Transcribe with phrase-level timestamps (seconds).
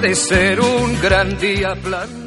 [0.00, 1.74] puede ser un gran día.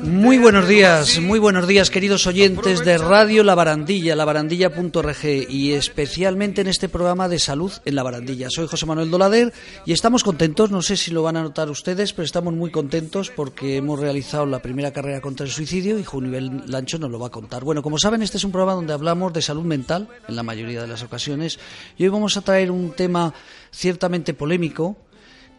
[0.04, 6.59] Muy buenos días, muy buenos días queridos oyentes de Radio La Barandilla, labarandilla.org y especialmente
[6.59, 8.50] en este programa de salud en La Barandilla.
[8.50, 9.54] Soy José Manuel Dolader
[9.86, 13.31] y estamos contentos, no sé si lo van a notar ustedes, pero estamos muy contentos
[13.34, 17.28] porque hemos realizado la primera carrera contra el suicidio y Junivel Lancho nos lo va
[17.28, 17.64] a contar.
[17.64, 20.81] Bueno, como saben, este es un programa donde hablamos de salud mental en la mayoría
[20.81, 21.58] de las ocasiones
[21.98, 23.34] y hoy vamos a traer un tema
[23.72, 24.98] ciertamente polémico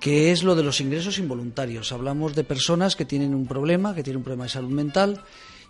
[0.02, 1.92] que es lo de los ingresos involuntarios.
[1.92, 5.23] Hablamos de personas que tienen un problema, que tienen un problema de salud mental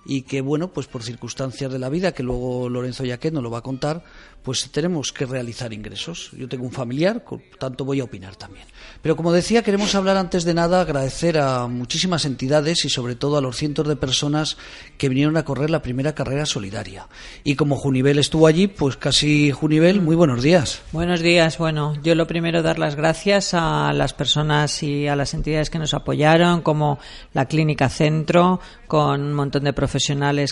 [0.04, 3.50] y que, bueno, pues por circunstancias de la vida, que luego Lorenzo Yaquet nos lo
[3.50, 4.02] va a contar,
[4.42, 6.30] pues tenemos que realizar ingresos.
[6.32, 8.66] Yo tengo un familiar, por tanto voy a opinar también.
[9.00, 13.36] Pero como decía, queremos hablar antes de nada, agradecer a muchísimas entidades y sobre todo
[13.36, 14.56] a los cientos de personas
[14.98, 17.06] que vinieron a correr la primera carrera solidaria.
[17.44, 20.82] Y como Junivel estuvo allí, pues casi Junivel, muy buenos días.
[20.90, 21.58] Buenos días.
[21.58, 25.78] Bueno, yo lo primero dar las gracias a las personas y a las entidades que
[25.78, 26.98] nos apoyaron, como
[27.32, 29.91] la Clínica Centro, con un montón de profesionales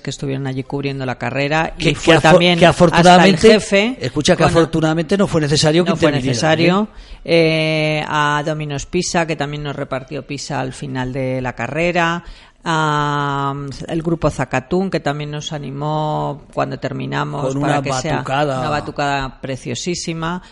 [0.02, 3.96] que estuvieron allí cubriendo la carrera y fue afo- también que afortunadamente, hasta el jefe.
[4.00, 6.88] escucha que con- afortunadamente no fue necesario que no fue necesario.
[7.24, 12.24] Eh, a Dominos Pisa, que también nos repartió Pisa al final de la carrera.
[12.62, 17.92] A, mm, el grupo Zacatún, que también nos animó cuando terminamos Con para una que
[17.94, 18.60] sea batucada.
[18.60, 20.42] una batucada preciosísima.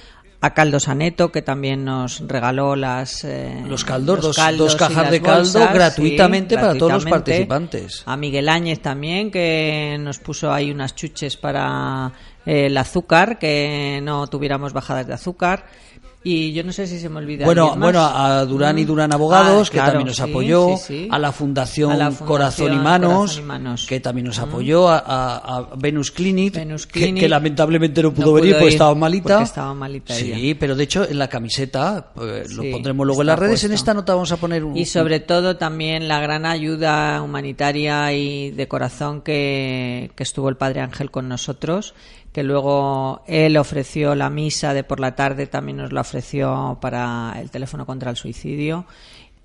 [0.41, 4.79] A Caldo Saneto, que también nos regaló las eh, Los caldos, dos- caldos dos y
[4.79, 7.47] cajas de caldo bolsas, gratuitamente para todos los gratuitamente.
[7.47, 8.03] participantes.
[8.07, 12.13] A Miguel Áñez también, que nos puso ahí unas chuches para
[12.47, 15.67] eh, el azúcar, que no tuviéramos bajadas de azúcar.
[16.31, 17.47] Y yo no sé si se me olvida.
[17.47, 18.87] Bueno, bueno, a Durán y Mm.
[18.87, 21.09] Durán Abogados, Ah, que claro, también nos sí, apoyó, sí, sí.
[21.11, 23.87] a la Fundación, A la Fundación Corazón, y Manos, Corazón y Manos.
[23.87, 27.23] que también nos apoyó, a, Venus Clinic, Venus que- Clinic.
[27.23, 29.29] que, lamentablemente no pudo No venir pudo porque ir, estaba malita.
[29.35, 30.57] porque estaba malita Sí, ella.
[30.61, 33.95] pero de hecho en la camiseta, pues, lo pondremos luego en las redes, en esta
[33.95, 34.77] nota vamos a poner un...
[34.77, 40.57] Y sobre todo también la gran ayuda humanitaria y de corazón que, que estuvo el
[40.57, 41.95] Padre Ángel con nosotros,
[42.33, 47.35] que luego él ofreció la misa de por la tarde, también nos la ofreció para
[47.41, 48.87] el teléfono contra el suicidio.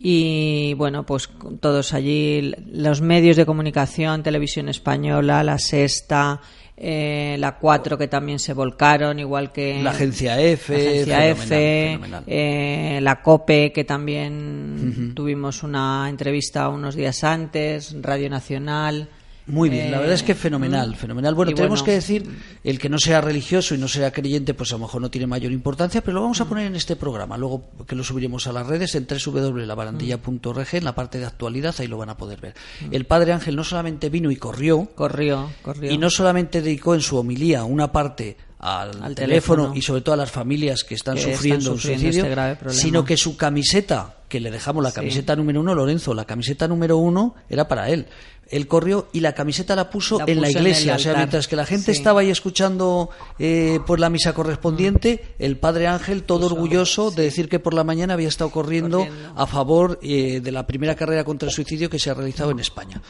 [0.05, 1.29] Y bueno, pues
[1.61, 6.41] todos allí, los medios de comunicación, Televisión Española, La Sexta,
[6.75, 11.37] eh, la 4 que también se volcaron, igual que La agencia F, la agencia fenomenal,
[11.37, 12.23] F, fenomenal.
[12.27, 19.07] eh, la COPE, que también tuvimos una entrevista unos días antes, Radio Nacional.
[19.45, 20.95] Muy bien, la Eh, verdad es que fenomenal, mm.
[20.95, 21.35] fenomenal.
[21.35, 22.29] Bueno, tenemos bueno, que decir,
[22.63, 25.27] el que no sea religioso y no sea creyente, pues a lo mejor no tiene
[25.27, 26.43] mayor importancia, pero lo vamos Mm.
[26.43, 30.83] a poner en este programa, luego que lo subiremos a las redes en www.labarandilla.org, en
[30.83, 32.53] la parte de actualidad, ahí lo van a poder ver.
[32.81, 32.93] Mm.
[32.93, 35.91] El Padre Ángel no solamente vino y corrió, Corrió, corrió.
[35.91, 39.71] y no solamente dedicó en su homilía una parte al, Al teléfono, teléfono.
[39.75, 42.69] y sobre todo a las familias que están Que están sufriendo un sufriendo suicidio, este
[42.71, 44.95] sino que su camiseta, que le dejamos la Sí.
[44.95, 48.07] camiseta número uno, Lorenzo, la camiseta número uno era para él.
[48.53, 50.95] Él corrió y la camiseta la puso, La en la en iglesia.
[50.95, 51.97] o sea, mientras que la gente Sí.
[51.97, 53.09] estaba ahí escuchando
[53.39, 57.73] eh, pues la misa correspondiente, el padre Ángel, todo Puso, orgulloso de decir que por
[57.73, 59.33] la mañana había estado corriendo, Corriendo.
[59.35, 62.59] a favor eh, de la primera carrera contra el suicidio que se ha realizado en
[62.59, 63.01] España.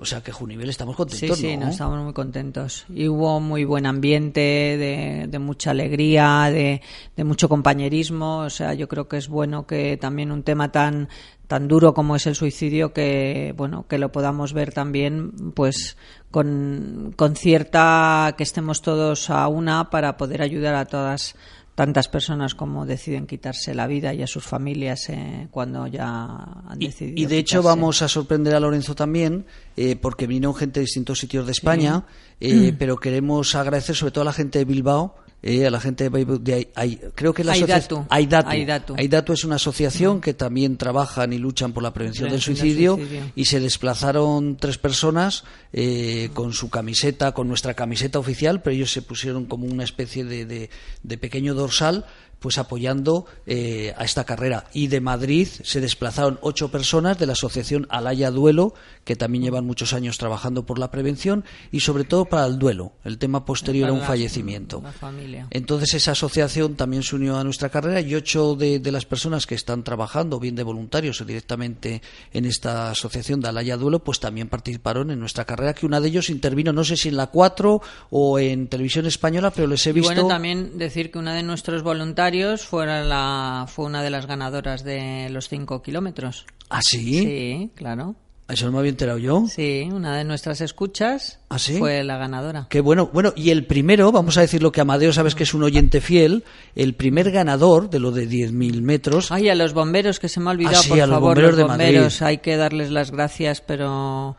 [0.00, 1.64] O sea que Junivel estamos Sí, contentos, sí, ¿no?
[1.66, 2.84] nos estamos muy contentos.
[2.92, 6.80] Y hubo muy buen ambiente, de, de mucha alegría, de,
[7.16, 8.38] de mucho compañerismo.
[8.38, 11.08] O sea, yo creo que es bueno que también un tema tan
[11.46, 15.96] tan duro como es el suicidio que bueno que lo podamos ver también pues
[16.30, 21.34] con, con cierta que estemos todos a una para poder ayudar a todas
[21.74, 26.24] tantas personas como deciden quitarse la vida y a sus familias eh, cuando ya
[26.68, 27.76] han Y, decidido y de hecho quitarse.
[27.76, 32.04] vamos a sorprender a Lorenzo también, eh, porque vinieron gente de distintos sitios de España,
[32.40, 36.08] eh, pero queremos agradecer sobre todo a la gente de Bilbao, eh, a la gente
[36.08, 38.06] de, de Ai- creo que la Aidatu.
[38.08, 38.48] Aidatu.
[38.48, 38.94] Aidatu.
[38.96, 42.94] Aidatu es una asociación que también trabajan y luchan por la prevención, del del suicidio,
[42.96, 43.22] suicidio.
[43.34, 48.92] y se desplazaron tres personas eh, con su camiseta, con nuestra camiseta oficial, pero ellos
[48.92, 50.70] se pusieron como una especie de, de-
[51.02, 52.06] de pequeño dorsal
[52.42, 54.66] pues apoyando eh, a esta carrera.
[54.74, 58.74] Y de Madrid se desplazaron ocho personas de la asociación Alaya Duelo,
[59.04, 62.92] que también llevan muchos años trabajando por la prevención y sobre todo para el duelo,
[63.04, 64.80] el tema posterior a un la- fallecimiento.
[64.82, 65.46] la familia.
[65.50, 69.46] Entonces esa asociación también se unió a nuestra carrera y ocho de, de las personas
[69.46, 72.02] que están trabajando, bien de voluntarios o directamente
[72.32, 76.08] en esta asociación de Alaya Duelo, pues también participaron en nuestra carrera, que una de
[76.08, 77.80] ellos intervino, no sé si en la 4
[78.10, 80.08] o en televisión española, pero les he Y visto...
[80.12, 85.28] bueno, también decir que una de nuestros voluntarios la, fue una de las ganadoras de
[85.30, 86.46] los cinco kilómetros.
[86.70, 87.18] ¿Ah, sí?
[87.20, 88.14] Sí, claro.
[88.48, 89.44] Eso no me había enterado yo.
[89.48, 91.78] Sí, una de nuestras escuchas ¿Ah, sí?
[91.78, 92.66] fue la ganadora.
[92.68, 93.08] Qué bueno.
[93.10, 96.00] Bueno, y el primero, vamos a decir lo que Amadeo sabes que es un oyente
[96.02, 96.44] fiel,
[96.74, 99.32] el primer ganador de lo de 10.000 metros.
[99.32, 101.28] Ay, a los bomberos, que se me ha olvidado, Ah, sí, por a los favor,
[101.30, 101.84] bomberos los de Madrid.
[101.86, 104.36] bomberos, hay que darles las gracias, pero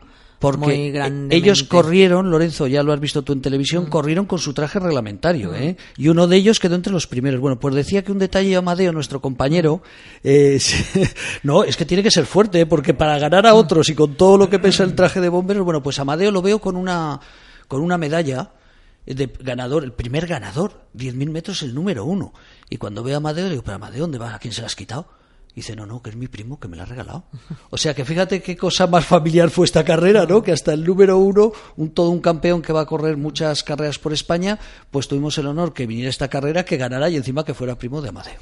[0.52, 1.36] muy Porque grandemente.
[1.36, 5.54] ellos corrieron, Lorenzo, ya lo has visto tú en televisión, corrieron con su traje reglamentario,
[5.54, 5.76] ¿eh?
[5.96, 7.40] Y uno de ellos quedó entre los primeros.
[7.40, 9.82] Bueno, pues decía que un detalle, Amadeo, nuestro compañero,
[10.22, 10.60] eh,
[11.42, 12.66] no, es que tiene que ser fuerte, ¿eh?
[12.66, 15.64] porque para ganar a otros y con todo lo que pesa el traje de bomberos,
[15.64, 17.20] bueno, pues Amadeo lo veo con una,
[17.66, 18.52] con una medalla
[19.06, 22.32] de ganador, el primer ganador, 10.000 metros, el número uno.
[22.70, 24.34] Y cuando veo a Amadeo, digo, pero Amadeo, ¿dónde vas?
[24.34, 25.08] ¿A quién se la has quitado?
[25.54, 27.24] Y dice, no, no, que es mi primo, que me la ha regalado.
[27.70, 30.42] O sea, que fíjate qué cosa más familiar fue esta carrera, ¿no?
[30.42, 33.98] Que hasta el número uno, un, todo un campeón que va a correr muchas carreras
[34.00, 34.58] por España,
[34.90, 38.02] pues tuvimos el honor que viniera esta carrera, que ganara y encima que fuera primo
[38.02, 38.38] de Amadeo.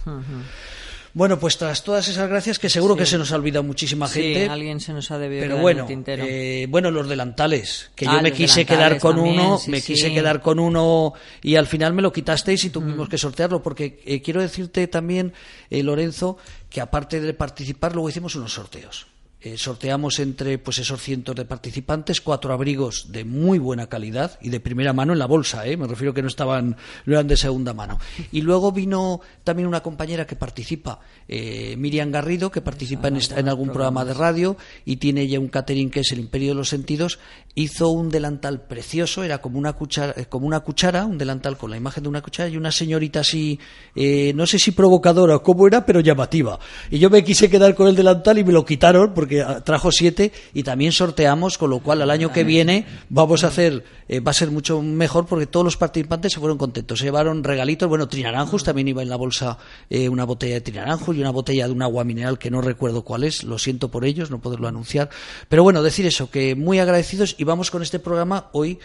[1.14, 4.22] Bueno, pues tras todas esas gracias, que seguro que se nos ha olvidado muchísima Sí,
[4.34, 4.48] gente.
[4.48, 6.24] alguien se nos ha debido Pero en bueno, el tintero.
[6.26, 9.70] eh, bueno, los delantales, que Ah, yo me los quise quedar con también, uno, sí,
[9.70, 9.92] me sí.
[9.92, 11.12] quise quedar con uno
[11.42, 12.72] y al final me lo quitasteis y Mm.
[12.72, 15.34] tuvimos que sortearlo, porque eh, quiero decirte también,
[15.68, 16.38] eh, Lorenzo,
[16.70, 19.06] que aparte de participar, luego hicimos unos sorteos.
[19.44, 24.50] Eh, sorteamos entre pues esos cientos de participantes cuatro abrigos de muy buena calidad y
[24.50, 25.76] de primera mano en la bolsa, ¿eh?
[25.76, 27.98] me refiero que no estaban no eran de segunda mano.
[28.30, 33.40] Y luego vino también una compañera que participa, eh, Miriam Garrido, que participa en, esta-
[33.40, 36.54] en algún programa de radio y tiene ya un catering que es el Imperio de
[36.54, 37.18] los Sentidos.
[37.56, 41.70] Hizo un delantal precioso, era como una cuchara, eh, como una cuchara, un delantal con
[41.70, 43.58] la imagen de una cuchara y una señorita así,
[43.96, 46.60] eh, no sé si provocadora o cómo era, pero llamativa.
[46.92, 49.90] Y yo me quise quedar con el delantal y me lo quitaron porque ah, trajo
[49.90, 54.20] siete y también sorteamos, con lo cual al año que viene vamos a hacer, eh,
[54.20, 56.98] va a ser mucho mejor porque todos los participantes se fueron contentos.
[56.98, 59.58] Se llevaron regalitos, bueno, Trinaranjos también iba en la bolsa
[59.88, 63.02] eh, una botella de Trinaranjos y una botella de un agua mineral que no recuerdo
[63.02, 65.08] cuál es, lo siento por ellos, no poderlo anunciar.
[65.48, 68.78] Pero bueno, decir eso, que muy agradecidos y vamos con este programa hoy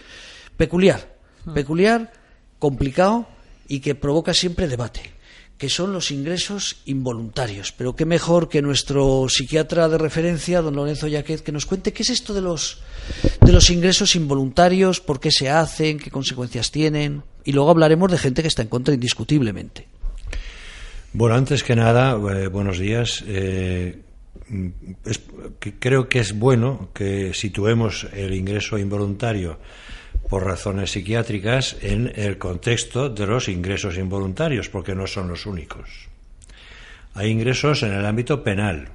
[0.56, 1.18] peculiar,
[1.54, 2.14] peculiar,
[2.60, 3.28] complicado
[3.68, 5.17] y que provoca siempre debate
[5.58, 7.72] que son los ingresos involuntarios.
[7.72, 12.04] Pero qué mejor que nuestro psiquiatra de referencia, don Lorenzo Yaquez, que nos cuente qué
[12.04, 12.82] es esto de los,
[13.42, 17.24] de los ingresos involuntarios, por qué se hacen, qué consecuencias tienen.
[17.44, 19.88] Y luego hablaremos de gente que está en contra indiscutiblemente.
[21.14, 23.24] Bueno, antes que nada, eh, buenos días.
[23.26, 24.02] Eh,
[25.80, 29.60] creo que es bueno que situemos el ingreso involuntario
[30.30, 35.90] por razones psiquiátricas en el contexto de los ingresos involuntarios, porque no son los únicos.
[37.14, 38.90] Hay ingresos en el ámbito penal.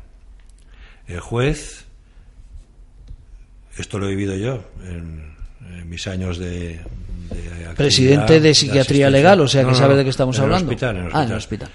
[1.09, 1.85] El juez,
[3.79, 5.35] esto lo he vivido yo en,
[5.79, 6.81] en mis años de,
[7.77, 10.51] Presidente de psiquiatría legal, o sea que No, no, sabe de qué estamos en el
[10.53, 10.71] hablando.
[10.71, 11.69] hospital, en el Ah, en el hospital.
[11.69, 11.71] hospital.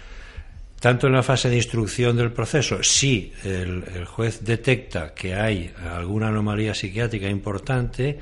[0.80, 5.74] Tanto en la fase de instrucción del proceso, si el, el juez detecta que hay
[5.92, 8.20] alguna anomalía psiquiátrica importante,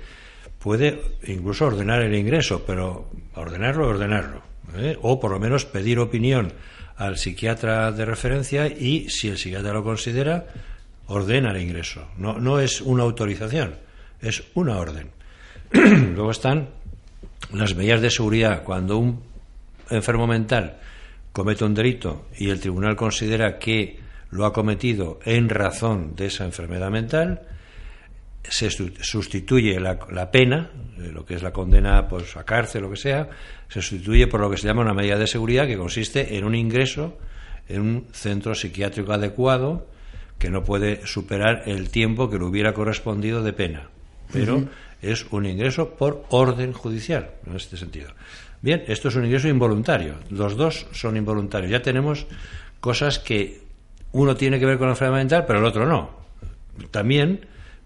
[0.66, 4.42] puede incluso ordenar el ingreso, pero ordenarlo, ordenarlo.
[4.76, 4.98] ¿eh?
[5.04, 6.54] O por lo menos pedir opinión
[6.98, 10.48] al psiquiatra de referencia y, si el psiquiatra lo considera,
[11.06, 12.08] ordena el ingreso.
[12.18, 13.76] No, no es una autorización,
[14.22, 15.12] es una orden.
[15.72, 16.70] Luego están
[17.54, 18.64] las medidas de seguridad.
[18.64, 19.22] Cuando un
[19.92, 20.78] enfermo mental
[21.32, 24.00] comete un delito y el tribunal considera que
[24.32, 27.44] lo ha cometido en razón de esa enfermedad mental,
[28.50, 32.84] se su- sustituye la, la pena, eh, lo que es la condena pues, a cárcel,
[32.84, 33.30] lo que sea,
[33.70, 36.56] se sustituye por lo que se llama una medida de seguridad que consiste en un
[36.56, 37.18] ingreso
[37.68, 39.88] en un centro psiquiátrico adecuado
[40.38, 43.90] que no puede superar el tiempo que le hubiera correspondido de pena.
[44.32, 44.66] Pero
[45.02, 48.10] es un ingreso por orden judicial, en este sentido.
[48.62, 50.16] Bien, esto es un ingreso involuntario.
[50.30, 51.72] Los dos son involuntarios.
[51.72, 52.26] Ya tenemos
[52.80, 53.62] cosas que
[54.12, 56.10] uno tiene que ver con la enfermedad mental, pero el otro no.
[56.92, 57.46] También,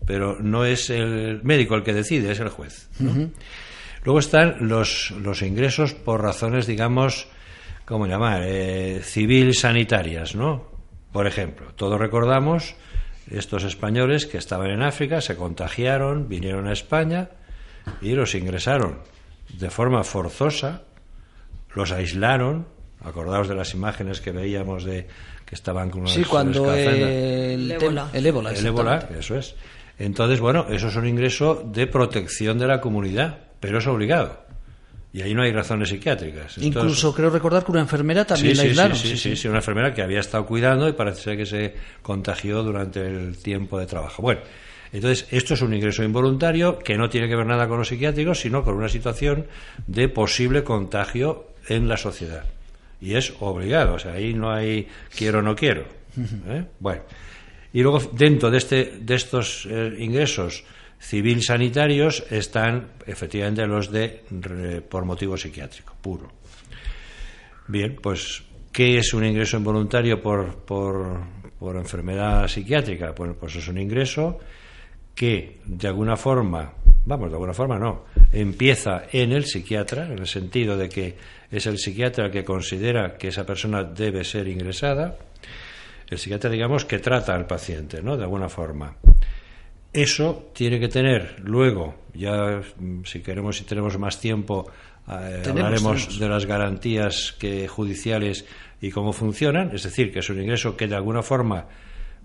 [0.09, 2.89] pero no es el médico el que decide, es el juez.
[2.97, 3.29] ¿no?
[4.03, 7.27] Luego están los, los ingresos por razones, digamos,
[7.85, 8.41] ¿cómo llamar?
[8.43, 10.65] Eh, civil sanitarias, ¿no?
[11.11, 12.73] Por ejemplo, todos recordamos
[13.29, 17.29] estos españoles que estaban en África, se contagiaron, vinieron a España
[18.01, 19.01] y los ingresaron
[19.59, 20.81] de forma forzosa,
[21.75, 22.65] los aislaron,
[23.01, 25.07] Acordaos de las imágenes que veíamos de
[25.45, 28.09] que estaban con unos Sí, cuando el, El ébola.
[28.11, 29.19] el ébola, El ébola, exactamente.
[29.19, 29.55] eso es.
[29.99, 34.39] Entonces, bueno, eso es un ingreso de protección de la comunidad, pero es obligado.
[35.11, 36.57] Y ahí no hay razones psiquiátricas.
[36.59, 38.95] Incluso creo recordar que una enfermera también la aislaron.
[38.95, 41.73] Sí, sí, sí, sí, una enfermera que había estado cuidando y parece ser que se
[42.01, 44.21] contagió durante el tiempo de trabajo.
[44.21, 44.41] Bueno,
[44.93, 48.39] entonces esto es un ingreso involuntario que no tiene que ver nada con los psiquiátricos,
[48.39, 49.47] sino con una situación
[49.87, 52.45] de posible contagio en la sociedad.
[53.01, 55.85] Y es obligado, o sea, ahí no hay quiero o no quiero.
[56.47, 56.65] ¿eh?
[56.79, 57.01] Bueno,
[57.73, 60.63] y luego dentro de, este, de estos eh, ingresos
[60.99, 66.29] civil sanitarios están efectivamente los de re- por motivo psiquiátrico puro.
[67.67, 71.19] Bien, pues, ¿qué es un ingreso involuntario por, por,
[71.57, 73.11] por enfermedad psiquiátrica?
[73.11, 74.39] Bueno, pues es un ingreso
[75.15, 76.73] que de alguna forma,
[77.05, 81.15] vamos, de alguna forma no, empieza en el psiquiatra, en el sentido de que
[81.51, 85.17] es el psiquiatra el que considera que esa persona debe ser ingresada,
[86.09, 88.17] el psiquiatra, digamos, que trata al paciente, ¿no?
[88.17, 88.95] De alguna forma.
[89.91, 94.69] Eso tiene que tener luego, ya mm, si queremos, si tenemos más tiempo,
[95.07, 96.19] eh, Tenemos, hablaremos tenemos.
[96.19, 98.45] de las garantías que, judiciales
[98.81, 101.65] y cómo funcionan, es decir, que es un ingreso que de alguna forma,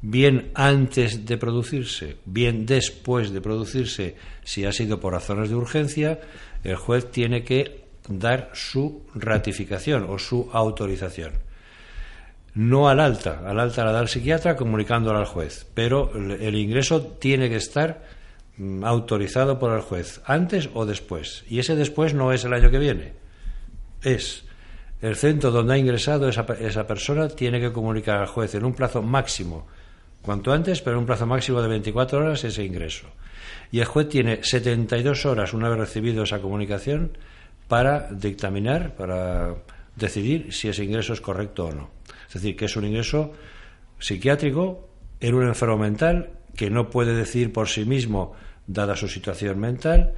[0.03, 6.21] bien antes de producirse, bien después de producirse, si ha sido por razones de urgencia,
[6.63, 11.33] el juez tiene que dar su ratificación o su autorización
[12.55, 17.03] no al alta, al alta la da el psiquiatra comunicándola al juez, pero el, ingreso
[17.03, 18.03] tiene que estar
[18.57, 21.45] mm, autorizado por el juez, antes o después.
[21.49, 23.13] Y ese después no es el año que viene,
[24.03, 24.45] es
[25.03, 28.75] el centro donde ha ingresado esa, esa persona tiene que comunicar al juez en un
[28.75, 29.67] plazo máximo,
[30.23, 33.09] cuanto antes, pero en un plazo máximo de 24 horas ese ingreso.
[33.73, 37.19] Y el juez tiene 72 horas una vez recibido esa comunicación
[37.67, 39.57] para dictaminar, para
[39.97, 41.91] decidir si ese ingreso es correcto o no.
[42.35, 43.33] Es decir, que es un ingreso
[43.99, 44.89] psiquiátrico
[45.21, 48.33] en un enfermo mental que no puede decidir por sí mismo,
[48.67, 50.15] dada su situación mental,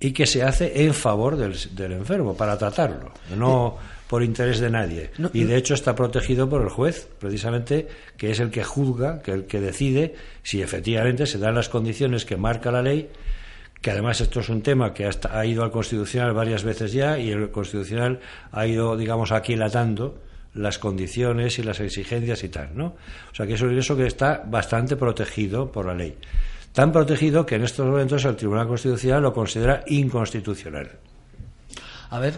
[0.00, 4.70] y que se hace en favor del, del enfermo, para tratarlo, no por interés de
[4.70, 5.10] nadie.
[5.18, 9.20] No, y de hecho está protegido por el juez, precisamente, que es el que juzga,
[9.20, 13.10] que el que decide si efectivamente se dan las condiciones que marca la ley
[13.80, 17.18] que además esto es un tema que hasta ha ido al Constitucional varias veces ya
[17.18, 20.20] y el Constitucional ha ido, digamos, aquilatando
[20.54, 22.96] las condiciones y las exigencias y tal, ¿no?
[23.30, 26.16] O sea que es un ingreso que está bastante protegido por la ley.
[26.72, 30.90] Tan protegido que en estos momentos el Tribunal Constitucional lo considera inconstitucional.
[32.10, 32.34] A ver,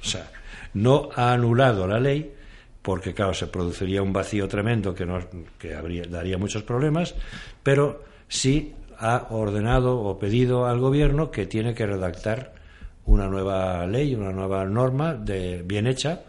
[0.00, 0.30] O sea,
[0.74, 2.34] no ha anulado la ley
[2.82, 5.24] porque, claro, se produciría un vacío tremendo que, nos,
[5.58, 7.14] que habría, daría muchos problemas,
[7.62, 12.52] pero sí ha ordenado o pedido al Gobierno que tiene que redactar
[13.06, 16.20] una nueva ley, una nueva norma de, bien hecha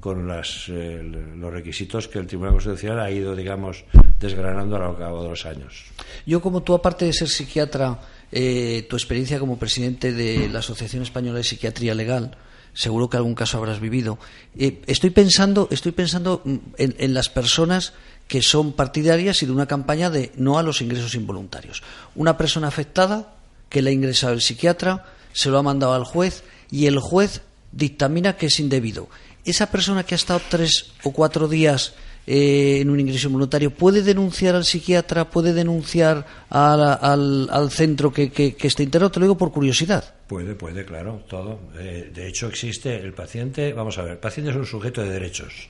[0.00, 1.02] con las, eh,
[1.36, 3.84] los requisitos que el Tribunal Constitucional ha ido, digamos,
[4.18, 5.84] desgranando a lo cabo de los años.
[6.26, 8.00] yo como tú, aparte de ser psiquiatra,
[8.32, 12.36] eh, tu experiencia como presidente de la Asociación Española de Psiquiatría Legal,
[12.72, 14.18] seguro que algún caso habrás vivido.
[14.58, 17.92] Eh, estoy pensando, estoy pensando en, en las personas
[18.26, 21.82] que son partidarias y de una campaña de no a los ingresos involuntarios.
[22.14, 23.34] Una persona afectada
[23.68, 27.42] que le ha ingresado el psiquiatra, se lo ha mandado al juez y el juez
[27.72, 29.08] dictamina que es indebido.
[29.44, 31.94] Esa persona que ha estado tres o cuatro días
[32.26, 38.30] eh, en un ingreso involuntario puede denunciar al psiquiatra, puede denunciar al, al centro que,
[38.30, 39.10] que, que internado.
[39.10, 40.14] Te lo digo por curiosidad.
[40.26, 41.58] Puede, puede, claro, todo.
[41.78, 45.10] Eh, de hecho, existe el paciente, vamos a ver, el paciente es un sujeto de
[45.10, 45.68] derechos,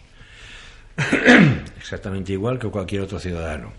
[1.79, 3.73] exactamente igual que cualquier otro ciudadano.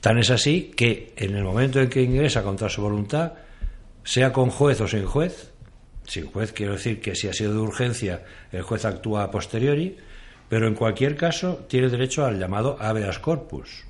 [0.00, 3.32] Tan es así que en el momento en que ingresa contra su voluntad,
[4.02, 5.49] sea con juez o sin juez,
[6.10, 9.96] sin juez quiero decir que si ha sido de urgencia, el juez actúa a posteriori,
[10.48, 13.84] pero en cualquier caso tiene derecho al llamado habeas corpus,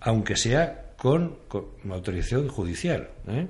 [0.00, 3.08] aunque sea con, con autorización judicial.
[3.28, 3.46] ¿eh?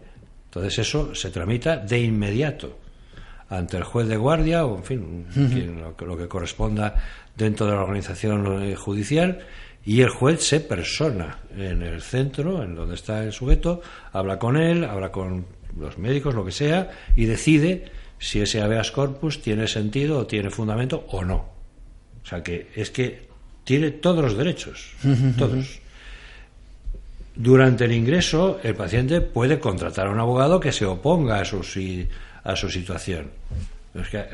[0.47, 2.79] Entonces eso se tramita de inmediato
[3.49, 6.95] ante el juez de guardia o, en fin, quien- lo, que- lo que corresponda
[7.37, 9.41] dentro de la organización eh, judicial
[9.85, 13.81] y el juez se persona en el centro, en donde está el sujeto,
[14.13, 15.47] habla con él, habla con
[15.79, 17.87] los médicos, lo que sea, y decide
[18.19, 21.49] si ese habeas corpus tiene sentido o tiene fundamento o no.
[22.23, 23.29] O sea que es que
[23.65, 24.93] tiene todos los derechos,
[25.39, 25.81] todos.
[27.35, 31.63] Durante el ingreso, el paciente puede contratar a un abogado que se oponga a su,
[32.45, 33.31] a su situación.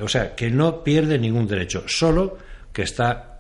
[0.01, 2.39] O sea, que no pierde ningún derecho, solo
[2.73, 3.37] que está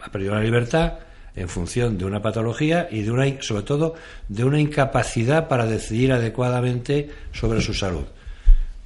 [0.00, 0.94] ha perdido la libertad
[1.36, 3.94] en función de una patología y de una, sobre todo
[4.28, 8.04] de una incapacidad para decidir adecuadamente sobre su salud.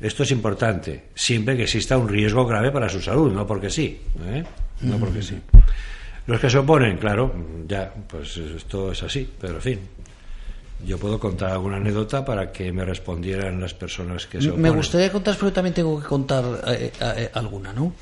[0.00, 4.00] Esto es importante, siempre que exista un riesgo grave para su salud, no porque sí.
[4.26, 4.44] ¿eh?
[4.82, 5.40] No porque sí.
[6.26, 7.32] Los que se oponen, claro,
[7.66, 9.80] ya, pues esto es así, pero en fin.
[10.84, 14.62] Yo puedo contar alguna anécdota para que me respondieran las personas que se oponen.
[14.62, 17.94] Me gustaría contar, pero también tengo que contar eh, eh, alguna, ¿no?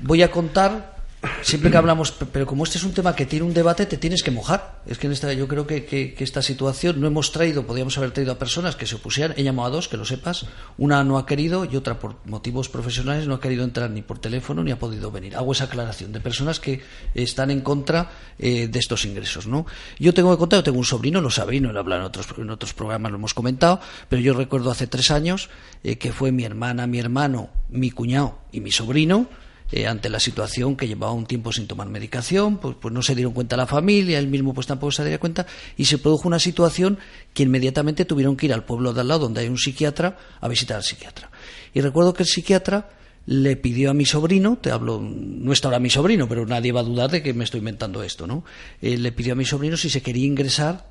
[0.00, 1.01] Voy a contar
[1.42, 4.22] siempre que hablamos, pero como este es un tema que tiene un debate, te tienes
[4.22, 4.82] que mojar.
[4.86, 8.10] Es que en esta, yo creo que, que, esta situación no hemos traído, podríamos haber
[8.12, 9.34] traído a personas que se opusieran.
[9.36, 10.46] He llamado a dos, que lo sepas.
[10.78, 14.18] Una no ha querido y otra, por motivos profesionales, no ha querido entrar ni por
[14.18, 15.36] teléfono ni ha podido venir.
[15.36, 16.80] Hago esa aclaración de personas que
[17.14, 19.46] están en contra eh, de estos ingresos.
[19.46, 19.66] ¿no?
[19.98, 22.06] Yo tengo que contar, yo tengo un sobrino, lo sabéis, no lo he hablado en
[22.06, 25.50] otros, en otros programas, lo hemos comentado, pero yo recuerdo hace tres años
[25.84, 29.28] eh, que fue mi hermana, mi hermano, mi cuñado y mi sobrino
[29.72, 33.14] eh, ante la situación que llevaba un tiempo sin tomar medicación, pues, pues, no se
[33.14, 36.38] dieron cuenta la familia, él mismo pues tampoco se daría cuenta, y se produjo una
[36.38, 36.98] situación
[37.32, 40.48] que inmediatamente tuvieron que ir al pueblo de al lado, donde hay un psiquiatra, a
[40.48, 41.30] visitar al psiquiatra.
[41.72, 42.90] Y recuerdo que el psiquiatra
[43.24, 46.80] le pidió a mi sobrino, te hablo, no está ahora mi sobrino, pero nadie va
[46.80, 48.44] a dudar de que me estoy inventando esto, ¿no?
[48.80, 50.90] Eh, le pidió a mi sobrino si se quería ingresar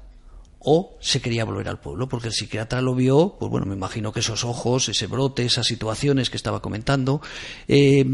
[0.60, 4.12] o se quería volver al pueblo, porque el psiquiatra lo vio, pues bueno, me imagino
[4.12, 7.22] que esos ojos, ese brote, esas situaciones que estaba comentando,
[7.68, 8.06] eh,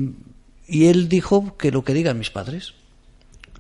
[0.68, 2.74] y él dijo que lo que digan mis padres.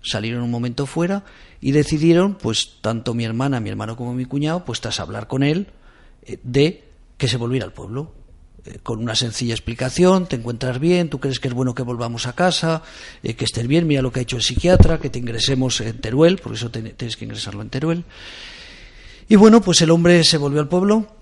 [0.04, 1.24] Salieron un momento fuera
[1.62, 5.44] y decidieron, pues tanto mi hermana, mi hermano como mi cuñado, pues tras hablar con
[5.44, 5.68] él,
[6.24, 6.84] eh, de
[7.18, 8.14] que se volviera al pueblo.
[8.66, 12.28] Eh, con una sencilla explicación, te encuentras bien, tú crees que es bueno que volvamos
[12.28, 12.84] a casa,
[13.24, 16.00] eh, que estés bien, mira lo que ha hecho el psiquiatra, que te ingresemos en
[16.00, 18.04] Teruel, por eso tienes que ingresarlo en Teruel.
[19.30, 21.16] Y bueno, pues el hombre se volvió al pueblo,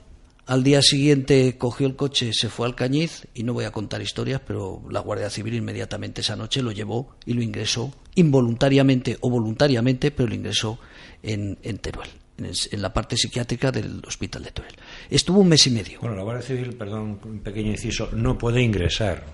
[0.48, 4.02] al día siguiente cogió el coche, se fue al Cañiz y no voy a contar
[4.02, 9.30] historias, pero la Guardia Civil inmediatamente esa noche lo llevó y lo ingresó involuntariamente o
[9.30, 10.78] voluntariamente, pero lo ingresó
[11.24, 14.76] en, en Teruel, en, la parte psiquiátrica del hospital de Teruel.
[15.10, 16.00] Estuvo un mes y medio.
[16.00, 19.26] Bueno, la Guardia Civil, perdón, un pequeño inciso, no puede ingresar,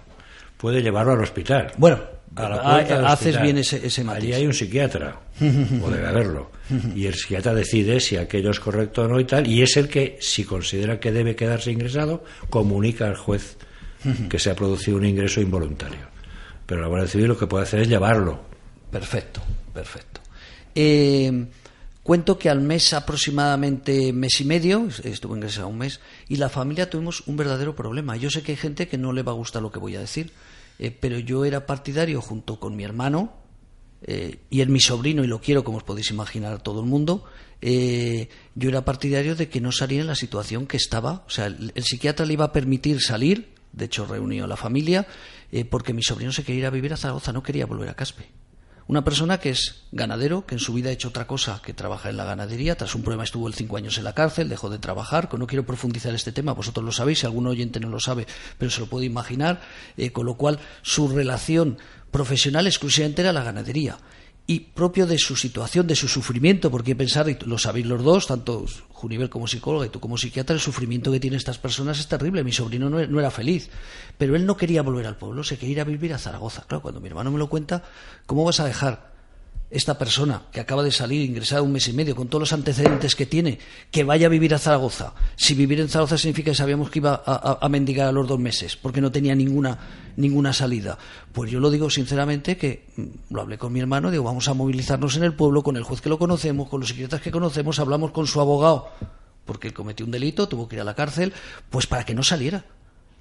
[0.55, 1.73] puede llevarlo al hospital.
[1.77, 1.99] Bueno,
[2.35, 4.23] haces bien ese, ese matiz.
[4.23, 6.51] Allí hay un psiquiatra, o debe haberlo,
[6.95, 9.89] y el psiquiatra decide si aquello es correcto o no y tal, y es el
[9.89, 13.57] que, si considera que debe quedarse ingresado, comunica al juez
[14.29, 16.09] que se ha producido un ingreso involuntario.
[16.65, 18.41] Pero la Guardia Civil lo que puede hacer es llevarlo.
[18.89, 19.41] Perfecto,
[19.73, 20.21] perfecto.
[20.73, 21.45] Eh,
[22.01, 26.89] cuento que al mes aproximadamente mes y medio, estuvo ingresado un mes, y la familia
[26.89, 28.15] tuvimos un verdadero problema.
[28.15, 29.99] Yo sé que hay gente que no le va a gustar lo que voy a
[29.99, 30.31] decir,
[30.79, 33.33] eh, pero yo era partidario junto con mi hermano
[34.03, 37.23] eh, y él mi sobrino, y lo quiero como os podéis imaginar todo el mundo,
[37.61, 41.23] eh, yo era partidario de que no saliera en la situación que estaba.
[41.27, 45.07] O sea, el, psiquiatra le iba a permitir salir, de hecho reunió a la familia,
[45.69, 48.40] porque mi sobrino se quería ir a vivir a Zaragoza, no quería volver a Caspe.
[48.91, 52.11] Una persona que es ganadero, que en su vida ha hecho otra cosa que trabajar
[52.11, 54.79] en la ganadería, tras un problema estuvo el cinco años en la cárcel, dejó de
[54.79, 58.27] trabajar, no quiero profundizar este tema, vosotros lo sabéis, si algún oyente no lo sabe,
[58.57, 59.61] pero se lo puede imaginar,
[59.95, 61.77] eh, con lo cual su relación
[62.11, 63.97] profesional exclusivamente era la ganadería
[64.47, 68.27] y propio de su situación, de su sufrimiento, porque pensar, y lo sabéis los dos,
[68.27, 72.07] tanto Junivel como psicóloga y tú como psiquiatra, el sufrimiento que tienen estas personas es
[72.07, 72.43] terrible.
[72.43, 73.69] Mi sobrino no, no, era feliz,
[74.17, 76.65] pero él no quería volver al pueblo, se quería ir a vivir a Zaragoza.
[76.67, 77.83] Claro, cuando mi hermano me lo cuenta,
[78.25, 79.10] ¿cómo vas a dejar
[79.71, 83.15] esta persona que acaba de salir, ingresada un mes y medio, con todos los antecedentes
[83.15, 83.57] que tiene,
[83.89, 85.13] que vaya a vivir a Zaragoza.
[85.37, 88.75] Si vivir en Zaragoza significa que sabíamos que iba a, mendigar a los dos meses,
[88.75, 89.79] porque no tenía ninguna,
[90.17, 90.97] ninguna salida.
[91.31, 94.53] Pues yo lo digo sinceramente que mm, lo hablé con mi hermano, digo, vamos a
[94.53, 97.79] movilizarnos en el pueblo, con el juez que lo conocemos, con los psiquiatras que conocemos,
[97.79, 98.89] hablamos con su abogado,
[99.45, 101.31] porque él cometió un delito, tuvo que ir a la cárcel,
[101.69, 102.65] pues para que no saliera.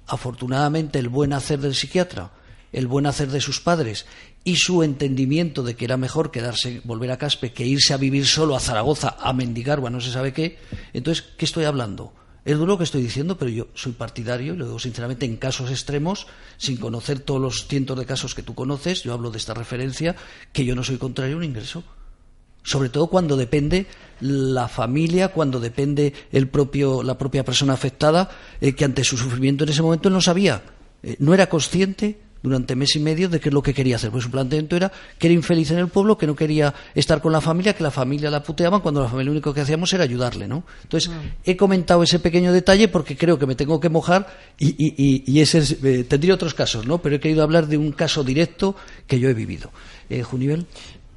[0.05, 2.31] Afortunadamente, el buen hacer del psiquiatra
[2.71, 4.05] el buen hacer de sus padres
[4.43, 8.25] y su entendimiento de que era mejor quedarse, volver a Caspe, que irse a vivir
[8.25, 10.57] solo a Zaragoza, a mendigar, bueno, no se sabe qué.
[10.93, 12.13] Entonces, ¿qué estoy hablando?
[12.43, 15.37] Es duro lo que estoy diciendo, pero yo soy partidario, y lo digo sinceramente, en
[15.37, 16.25] casos extremos,
[16.57, 20.15] sin conocer todos los cientos de casos que tú conoces, yo hablo de esta referencia,
[20.51, 21.83] que yo no soy contrario a un ingreso.
[22.63, 23.87] Sobre todo cuando depende
[24.19, 28.29] la familia, cuando depende el propio, la propia persona afectada,
[28.59, 30.63] eh, que ante su sufrimiento en ese momento él no sabía,
[31.03, 34.11] eh, no era consciente durante mes y medio de qué es lo que quería hacer.
[34.11, 37.31] Pues su planteamiento era que era infeliz en el pueblo, que no quería estar con
[37.31, 40.03] la familia, que la familia la puteaban cuando la familia lo único que hacíamos era
[40.03, 40.63] ayudarle, ¿no?
[40.83, 41.11] Entonces,
[41.43, 44.27] he comentado ese pequeño detalle porque creo que me tengo que mojar
[44.57, 47.01] y, y, y ese es, eh, tendría otros casos, ¿no?
[47.01, 48.75] Pero he querido hablar de un caso directo
[49.07, 49.71] que yo he vivido.
[50.09, 50.65] Eh, Junivel.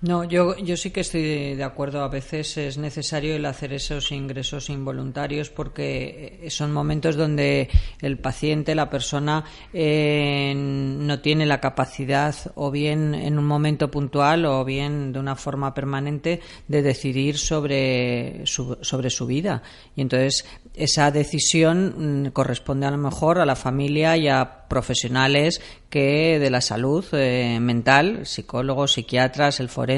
[0.06, 2.02] No, yo, yo sí que estoy de acuerdo.
[2.02, 7.70] A veces es necesario el hacer esos ingresos involuntarios porque eh, son momentos donde
[8.02, 14.44] el paciente, la persona, eh, no tiene la capacidad o bien en un momento puntual
[14.44, 19.62] o bien de una forma permanente de decidir sobre su, sobre su vida.
[19.96, 25.62] Y entonces esa decisión mm, corresponde a lo mejor a la familia y a profesionales
[25.88, 29.93] que de la salud eh, mental, psicólogos, psiquiatras, el forense,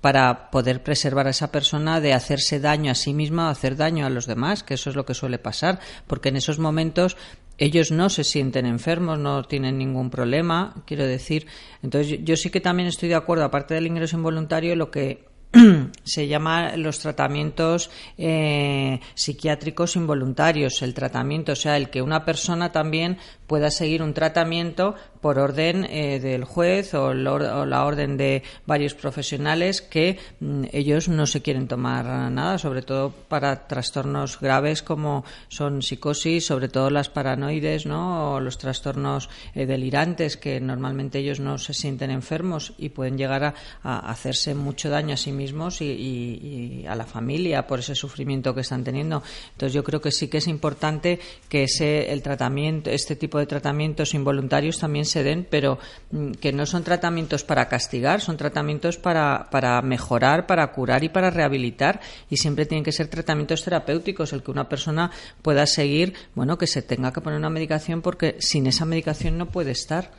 [0.00, 4.06] para poder preservar a esa persona de hacerse daño a sí misma o hacer daño
[4.06, 7.16] a los demás, que eso es lo que suele pasar, porque en esos momentos
[7.58, 11.46] ellos no se sienten enfermos, no tienen ningún problema, quiero decir.
[11.82, 15.24] Entonces, yo sí que también estoy de acuerdo, aparte del ingreso involuntario, lo que
[16.04, 22.72] se llama los tratamientos eh, psiquiátricos involuntarios, el tratamiento, o sea, el que una persona
[22.72, 24.94] también pueda seguir un tratamiento
[25.26, 31.26] por orden eh, del juez o, la orden de varios profesionales que mm, ellos no
[31.26, 37.08] se quieren tomar nada, sobre todo para trastornos graves como son psicosis, sobre todo las
[37.08, 38.34] paranoides, ¿no?
[38.34, 43.52] o los trastornos eh, delirantes que normalmente ellos no se sienten enfermos y pueden llegar
[43.82, 48.54] a, hacerse mucho daño a sí mismos y, y, a la familia por ese sufrimiento
[48.54, 49.24] que están teniendo.
[49.54, 53.46] Entonces yo creo que sí que es importante que ese el tratamiento, este tipo de
[53.46, 55.78] tratamientos involuntarios también se den, pero
[56.10, 61.08] mm, que no son tratamientos para castigar, son tratamientos para, para mejorar, para curar y
[61.08, 62.00] para rehabilitar.
[62.30, 65.10] Y siempre tienen que ser tratamientos terapéuticos, el que una persona
[65.42, 69.46] pueda seguir, bueno, que se tenga que poner una medicación porque sin esa medicación no
[69.46, 70.10] puede estar.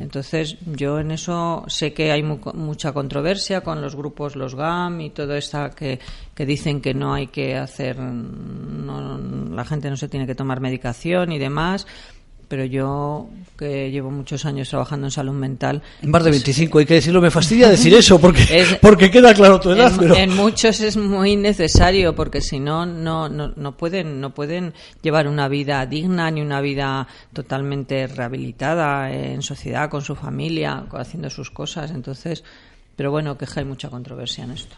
[0.00, 5.10] Entonces, yo en eso sé que hay mucha controversia con los grupos, los GAM y
[5.10, 5.98] todo esto que,
[6.34, 10.60] que dicen que no hay que hacer, no, la gente no se tiene que tomar
[10.60, 11.86] medicación y demás
[12.52, 15.80] pero yo que llevo muchos años trabajando en salud mental.
[16.02, 19.70] Más de 25, hay que decirlo, me fastidia decir eso porque, porque queda claro tu
[19.70, 19.90] edad.
[20.02, 25.28] En, en, muchos es muy necesario porque si no, no, no, pueden, no pueden llevar
[25.28, 31.50] una vida digna ni una vida totalmente rehabilitada en sociedad, con su familia, haciendo sus
[31.50, 31.90] cosas.
[31.90, 32.44] Entonces,
[32.96, 34.76] pero bueno, que hay mucha controversia en esto.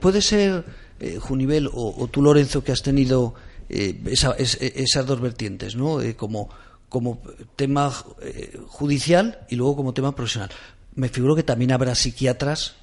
[0.00, 0.64] Puede ser,
[0.98, 3.34] eh, Junivel, o, tú, Lorenzo, que has tenido
[3.68, 6.00] eh, esas dos vertientes, ¿no?
[6.00, 6.48] Eh, como
[6.88, 7.20] como
[7.56, 10.50] tema eh, judicial y luego como tema profesional.
[10.94, 12.76] Me figuro que también habrá psiquiatras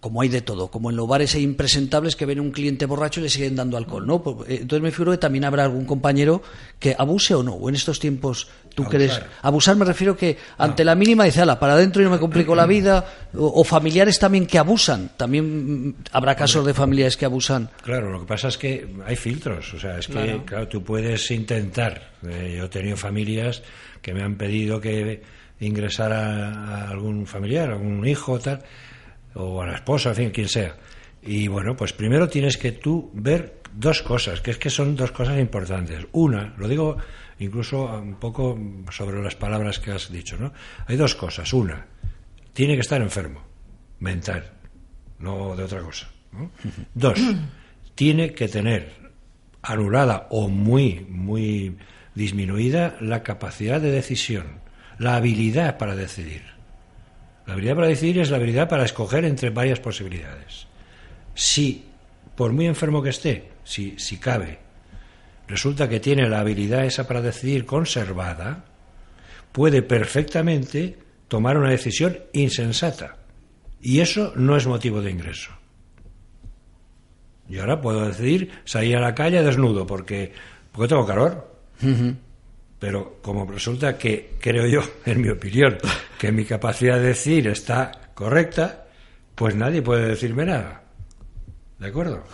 [0.00, 3.18] como hay de todo, como en los bares hay impresentables que ven un cliente borracho
[3.18, 4.22] y le siguen dando alcohol, ¿no?
[4.22, 6.40] Pues, eh, entonces me figuro que también habrá algún compañero
[6.78, 9.20] que abuse o no, o en estos tiempos tú crees...
[9.42, 12.54] Abusar me refiero que ante la mínima dice, ala, para adentro y no me complico
[12.54, 17.68] la vida, o, familiares también que abusan, también mm, habrá casos de familiares que abusan.
[17.82, 21.28] Claro, lo que pasa es que hay filtros, o sea, es que, claro, tú puedes
[21.32, 23.62] intentar, eh, yo he tenido familias
[24.00, 25.22] que me han pedido que
[25.58, 28.62] ingresara a algún familiar, algún hijo, tal
[29.34, 30.76] o a la esposa, en fin, quien sea.
[31.22, 35.12] Y bueno, pues primero tienes que tú ver dos cosas, que es que son dos
[35.12, 36.06] cosas importantes.
[36.12, 36.96] Una, lo digo
[37.38, 38.58] incluso un poco
[38.90, 40.52] sobre las palabras que has dicho, ¿no?
[40.86, 41.52] Hay dos cosas.
[41.52, 41.86] Una,
[42.52, 43.42] tiene que estar enfermo,
[44.00, 44.52] mental,
[45.18, 46.08] no de otra cosa.
[46.94, 47.18] Dos,
[47.94, 48.92] tiene que tener
[49.62, 51.76] anulada o muy, muy
[52.14, 54.60] disminuida la capacidad de decisión,
[54.98, 56.57] la habilidad para decidir.
[57.48, 60.66] La habilidad para decidir es la habilidad para escoger entre varias posibilidades.
[61.34, 61.86] Si,
[62.36, 64.58] por muy enfermo que esté, si, si cabe,
[65.46, 68.66] resulta que tiene la habilidad esa para decidir conservada,
[69.50, 73.16] puede perfectamente tomar una decisión insensata.
[73.80, 75.50] Y eso no es motivo de ingreso.
[77.48, 80.34] Y ahora puedo decidir salir a la calle desnudo porque,
[80.70, 81.50] porque tengo calor.
[82.78, 85.78] Pero como resulta que, creo yo, en mi opinión,
[86.18, 88.86] que mi capacidad de decir está correcta,
[89.34, 90.82] pues nadie puede decirme nada.
[91.78, 92.24] ¿De acuerdo?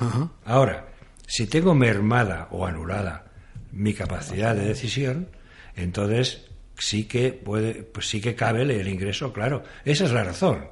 [0.47, 0.87] Ahora,
[1.27, 3.27] si tengo mermada o anulada
[3.73, 5.29] mi capacidad de decisión,
[5.77, 6.47] entonces
[6.79, 9.63] sí que puede, pues sí que cabe el ingreso, claro.
[9.85, 10.69] Esa es la razón.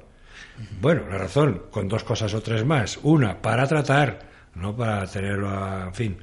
[0.81, 2.99] Bueno, la razón, con dos cosas o tres más.
[3.03, 6.17] Una, para tratar, no para tenerlo, en fin,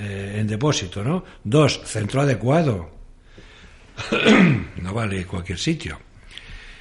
[0.00, 1.24] eh, en depósito, ¿no?
[1.42, 2.90] Dos, centro adecuado.
[4.82, 5.98] no vale cualquier sitio.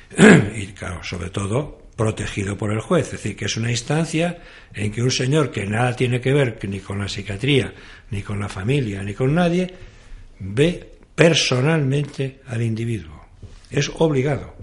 [0.55, 4.39] y claro, sobre todo protegido por el juez, es decir, que es una instancia
[4.73, 7.73] en que un señor que nada tiene que ver ni con la psiquiatría,
[8.11, 9.73] ni con la familia, ni con nadie,
[10.39, 13.25] ve personalmente al individuo.
[13.71, 14.55] Es obligado.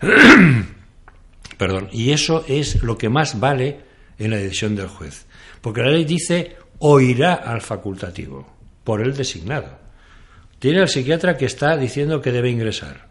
[1.58, 1.88] Perdón.
[1.92, 3.78] Y eso es lo que más vale
[4.18, 5.25] en la decisión del juez.
[5.66, 8.46] Porque la ley dice oirá al facultativo,
[8.84, 9.76] por el designado.
[10.60, 13.08] Tiene al psiquiatra que está diciendo que debe ingresar.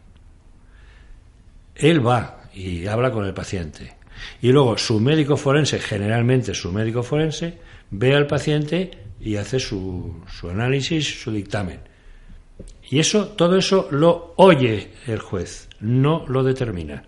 [1.75, 3.97] Él va y habla con el paciente.
[4.41, 7.57] Y luego su médico forense, generalmente su médico forense,
[7.91, 11.81] ve al paciente y hace su, su análisis, su dictamen.
[12.89, 17.03] Y eso, todo eso lo oye el juez, no lo determina.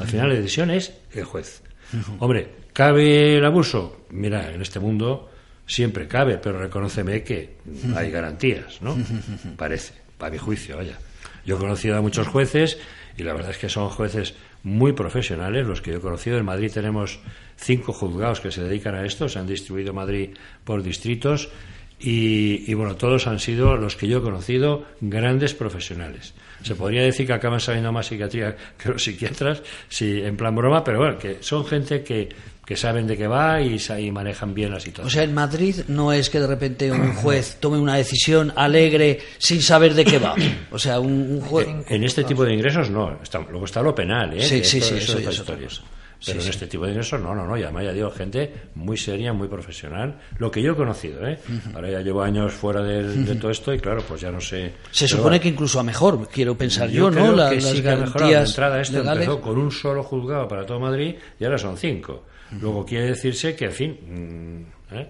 [0.00, 1.62] Al final la decisión es el juez.
[2.18, 4.06] Hombre, ¿cabe el abuso?
[4.10, 5.28] Mira, en este mundo
[5.66, 7.56] siempre cabe, pero reconóceme que
[7.96, 8.96] hay garantías, ¿no?
[9.56, 10.96] Parece, para mi juicio, vaya.
[11.44, 12.78] Yo he conocido a muchos jueces
[13.16, 16.38] y la verdad es que son jueces muy profesionales, los que yo he conocido.
[16.38, 17.18] En Madrid tenemos
[17.56, 21.48] cinco juzgados que se dedican a esto, se han distribuido Madrid por distritos
[21.98, 26.32] y, y, bueno, todos han sido los que yo he conocido grandes profesionales.
[26.62, 30.84] Se podría decir que acaban sabiendo más psiquiatría que los psiquiatras, sí, en plan broma,
[30.84, 32.28] pero bueno, que son gente que,
[32.68, 35.06] que saben de qué va y, y, manejan bien la situación.
[35.06, 39.20] O sea, en Madrid no es que de repente un juez tome una decisión alegre
[39.38, 40.34] sin saber de qué va.
[40.70, 41.66] O sea, un, un juez...
[41.66, 43.22] En, en, este tipo de ingresos no.
[43.22, 44.42] Está, luego está lo penal, ¿eh?
[44.42, 45.82] Sí, sí, esto, sí, eso eso es otra cosa.
[45.82, 46.50] Pero Sí, en sí.
[46.50, 47.56] este tipo de ingresos no, no, no.
[47.56, 50.20] Y además ya digo, gente muy seria, muy profesional.
[50.36, 51.38] Lo que yo he conocido, ¿eh?
[51.74, 54.74] Ahora ya llevo años fuera de, todo esto y claro, pues ya no sé.
[54.90, 57.32] Se Pero supone que incluso a mejor, quiero pensar yo, creo ¿no?
[57.36, 58.26] La- que las sí que ha mejorado.
[58.26, 59.24] De garantías entrada esto legales.
[59.24, 62.24] empezó con un solo juzgado para todo Madrid y ahora son cinco.
[62.60, 65.08] Luego quiere decirse que, en fin, mm, ¿eh?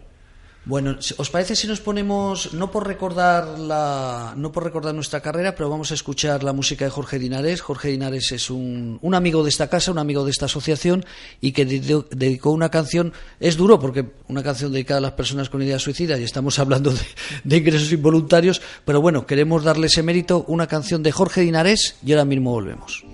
[0.65, 5.55] Bueno, ¿os parece si nos ponemos, no por recordar la, no por recordar nuestra carrera,
[5.55, 7.63] pero vamos a escuchar la música de Jorge Dinares?
[7.63, 11.07] Jorge Dinares es un, un amigo de esta casa, un amigo de esta asociación
[11.41, 15.49] y que de- dedicó una canción, es duro porque una canción dedicada a las personas
[15.49, 17.01] con ideas suicidas y estamos hablando de,
[17.45, 22.13] de ingresos involuntarios, pero bueno, queremos darle ese mérito, una canción de Jorge Dinares y
[22.13, 23.05] ahora mismo volvemos.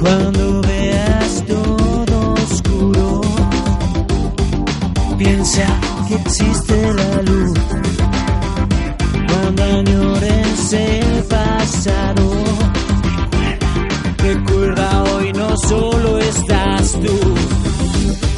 [0.00, 3.20] Cuando veas todo oscuro,
[5.18, 5.66] piensa
[6.08, 7.58] que existe la luz.
[9.28, 12.30] Cuando añores el pasado,
[14.18, 17.34] recuerda hoy no solo estás tú.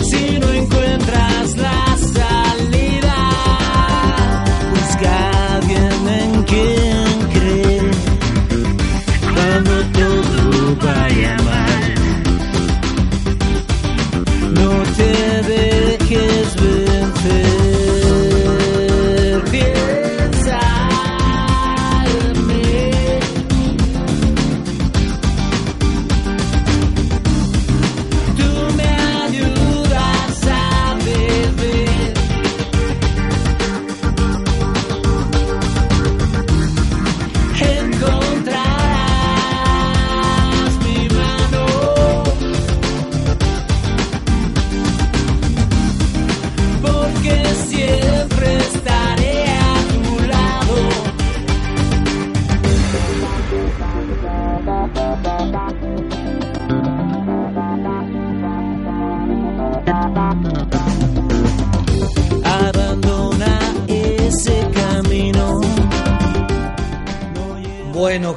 [0.05, 1.38] Si no encuentras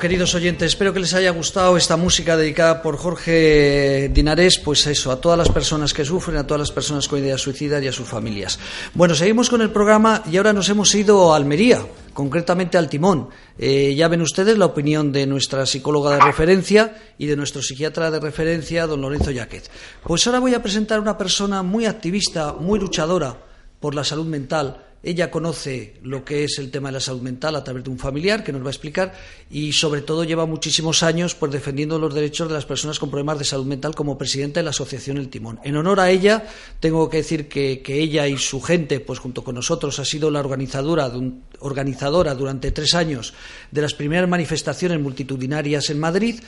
[0.02, 5.12] queridos oyentes, espero que les haya gustado esta música dedicada por Jorge Dinares, pues eso,
[5.12, 7.92] a todas las personas que sufren, a todas las personas con ideas suicidas y a
[7.92, 8.58] sus familias.
[8.96, 11.86] Bueno, seguimos con el programa y ahora nos hemos ido a Almería,
[12.16, 13.30] concretamente al Timón.
[13.60, 18.10] Eh, ya ven ustedes la opinión de nuestra psicóloga de referencia y de nuestro psiquiatra
[18.10, 19.70] de referencia, don Lorenzo Yaquez.
[20.04, 23.38] Pues ahora voy a presentar una persona muy activista, muy luchadora
[23.80, 24.84] por la salud mental.
[25.04, 27.98] Ella conoce lo que es el tema de la salud mental a través de un
[27.98, 29.14] familiar que nos va a explicar
[29.50, 33.40] y sobre todo lleva muchísimos años pues defendiendo los derechos de las personas con problemas
[33.40, 35.60] de salud mental como presidenta de la asociación El Timón.
[35.64, 36.46] En honor a ella
[36.80, 40.40] tengo que decir que, ella y su gente pues junto con nosotros ha sido la
[40.40, 43.34] organizadora, de un- organizadora durante tres años
[43.72, 46.40] de las primeras manifestaciones multitudinarias en Madrid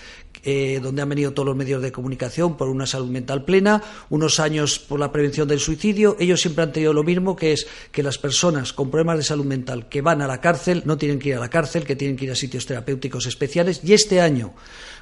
[0.43, 4.39] eh, donde han venido todos los medios de comunicación por una salud mental plena, unos
[4.39, 6.17] años por la prevención del suicidio.
[6.19, 9.46] Ellos siempre han tenido lo mismo, que es que las personas con problemas de salud
[9.46, 12.17] mental que van a la cárcel no tienen que ir a la cárcel, que tienen
[12.17, 13.82] que ir a sitios terapéuticos especiales.
[13.84, 14.54] Y este año,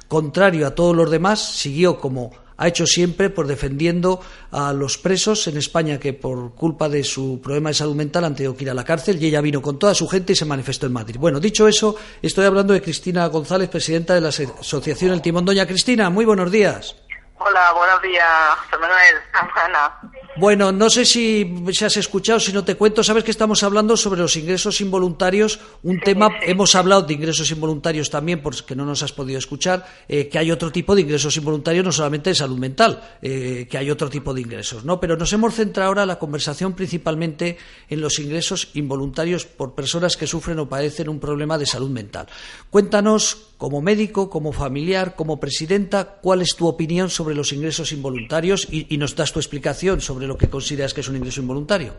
[0.08, 5.46] contrario a todos los demás, siguió como ha hecho siempre por defendiendo a los presos
[5.46, 8.70] en España que por culpa de su problema de salud mental han tenido que ir
[8.70, 11.16] a la cárcel y ella vino con toda su gente y se manifestó en Madrid.
[11.18, 15.44] Bueno, dicho eso, estoy hablando de Cristina González, presidenta de la Asociación El Timón.
[15.44, 16.96] Doña Cristina, muy buenos días.
[17.44, 20.00] Hola, buenos días, Manuel, Ana.
[20.36, 23.96] Bueno, no sé si, si has escuchado, si no te cuento, sabes que estamos hablando
[23.96, 29.02] sobre los ingresos involuntarios, un tema, hemos hablado de ingresos involuntarios también, porque no nos
[29.02, 32.58] has podido escuchar, eh, que hay otro tipo de ingresos involuntarios, no solamente de salud
[32.58, 35.00] mental, eh, que hay otro tipo de ingresos, ¿no?
[35.00, 40.26] Pero nos hemos centrado ahora la conversación principalmente en los ingresos involuntarios por personas que
[40.26, 42.26] sufren o padecen un problema de salud mental.
[42.70, 48.66] Cuéntanos, como médico, como familiar, como presidenta, cuál es tu opinión sobre los ingresos involuntarios
[48.68, 51.94] y, y nos das tu explicación sobre lo que consideras que es un ingreso involuntario.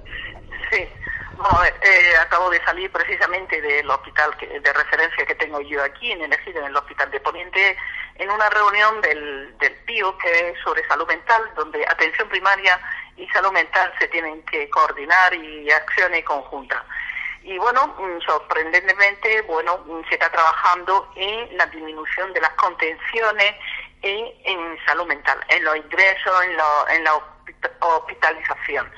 [0.69, 0.83] Sí,
[1.37, 6.11] bueno, eh, acabo de salir precisamente del hospital que- de referencia que tengo yo aquí,
[6.11, 7.77] en elegido en el hospital de Poniente,
[8.15, 12.77] en una reunión del, del PIO que es sobre salud mental, donde atención primaria
[13.15, 16.83] y salud mental se tienen que coordinar y acciones conjuntas.
[17.43, 23.55] Y bueno, mm, sorprendentemente, bueno, mm, se está trabajando en la disminución de las contenciones
[24.01, 28.91] en, en salud mental, en los ingresos, en, lo- en la hospita- hospitalización.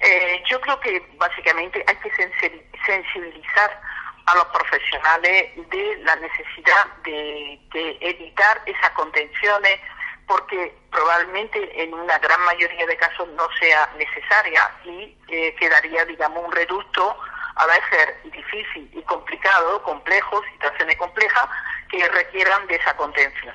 [0.00, 3.80] Eh, yo creo que básicamente hay que sensi- sensibilizar
[4.26, 9.80] a los profesionales de la necesidad de, de evitar esas contenciones
[10.26, 16.44] porque probablemente en una gran mayoría de casos no sea necesaria y eh, quedaría, digamos,
[16.44, 17.16] un reducto
[17.60, 21.48] a veces difícil y complicado, complejo, situaciones complejas
[21.90, 23.54] que requieran de esa contención.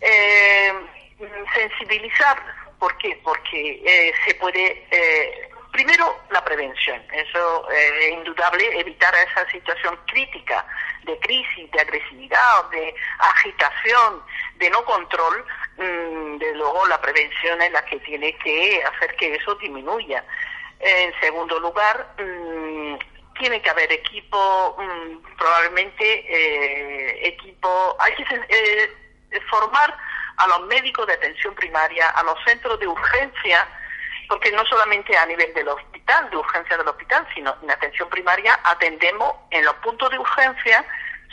[0.00, 0.72] Eh,
[1.54, 2.38] sensibilizar,
[2.78, 3.20] ¿por qué?
[3.22, 9.98] Porque eh, se puede, eh, primero, la prevención, eso eh, es indudable, evitar esa situación
[10.06, 10.64] crítica
[11.04, 14.22] de crisis, de agresividad, de agitación,
[14.56, 15.44] de no control,
[15.76, 20.24] mm, de luego la prevención es la que tiene que hacer que eso disminuya.
[20.82, 22.69] En segundo lugar, mm,
[23.40, 29.96] tiene que haber equipo, mm, probablemente eh, equipo, hay que eh, formar
[30.36, 33.66] a los médicos de atención primaria, a los centros de urgencia,
[34.28, 38.60] porque no solamente a nivel del hospital, de urgencia del hospital, sino en atención primaria
[38.62, 40.84] atendemos en los puntos de urgencia,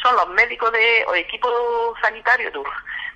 [0.01, 1.51] son los médicos de, o equipos
[2.01, 2.53] sanitarios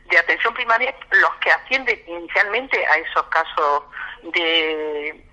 [0.05, 3.83] de, atención primaria los que atienden inicialmente a esos casos
[4.23, 5.23] de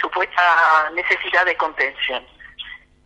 [0.00, 2.26] supuesta necesidad de contención.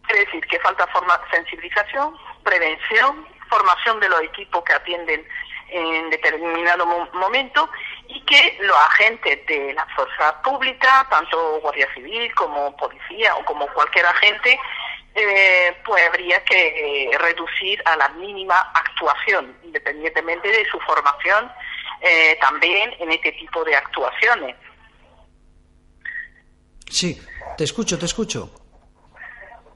[0.09, 5.27] Quiere decir que falta forma, sensibilización, prevención, formación de los equipos que atienden
[5.71, 7.69] en determinado mo- momento
[8.09, 13.67] y que los agentes de la fuerza pública, tanto Guardia Civil como policía o como
[13.75, 14.59] cualquier agente,
[15.15, 21.53] eh, pues habría que eh, reducir a la mínima actuación, independientemente de su formación,
[22.01, 24.57] eh, también en este tipo de actuaciones.
[26.91, 27.21] Sí,
[27.59, 28.51] te escucho, te escucho.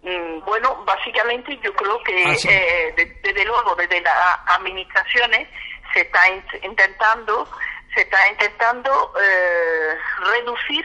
[0.03, 2.49] Mm, Bueno, básicamente yo creo que Ah, sí.
[2.51, 5.49] eh, de- desde luego desde las administraciones
[5.95, 7.49] se está in- intentando
[7.95, 10.85] se está intentando eh, reducir,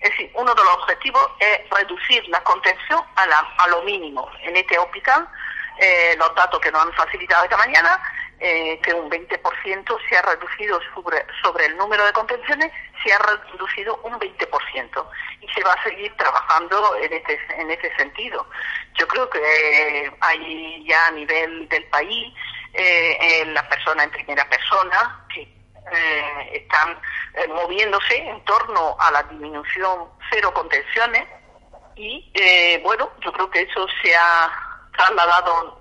[0.00, 4.26] es decir, uno de los objetivos es reducir la contención a, la- a lo mínimo.
[4.40, 5.28] En este hospital,
[5.78, 8.02] eh, los datos que nos han facilitado esta mañana,
[8.40, 12.72] eh, que un 20% se ha reducido sobre, sobre el número de contenciones,
[13.04, 15.06] se ha reducido un 20%
[15.40, 18.46] y se va a seguir trabajando en este, en ese sentido.
[18.94, 22.34] Yo creo que eh, hay ya a nivel del país
[22.72, 26.96] eh, eh, las personas en primera persona que eh, están
[27.34, 31.26] eh, moviéndose en torno a la disminución cero contenciones
[31.96, 32.32] y
[32.82, 34.50] bueno, yo creo que eso se ha
[34.96, 35.78] trasladado,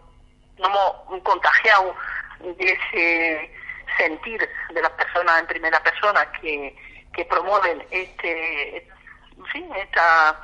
[0.58, 1.96] no hemos contagiado
[2.40, 3.52] de ese
[3.98, 6.76] sentir de las personas en primera persona que,
[7.14, 8.88] que promueven este,
[9.54, 10.42] en esta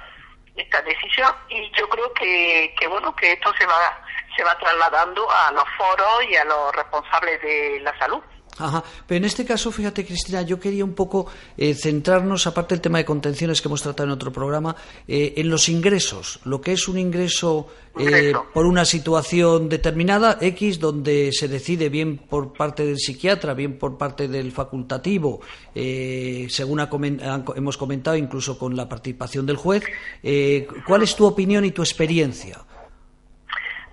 [0.56, 4.02] esta decisión y yo creo que, que bueno que esto se va
[4.36, 8.22] se va trasladando a los foros y a los responsables de la salud.
[8.58, 8.84] Ajá.
[9.08, 13.00] Pero en este caso, fíjate, Cristina, yo quería un poco eh, centrarnos, aparte del tema
[13.00, 14.76] de contenciones que hemos tratado en otro programa,
[15.08, 16.40] eh, en los ingresos.
[16.46, 22.18] Lo que es un ingreso eh, por una situación determinada, X, donde se decide bien
[22.18, 25.40] por parte del psiquiatra, bien por parte del facultativo,
[25.74, 26.90] eh, según ha
[27.56, 29.84] hemos comentado, incluso con la participación del juez.
[30.24, 32.66] Eh, ¿Cuál es tu opinión y tu experiencia?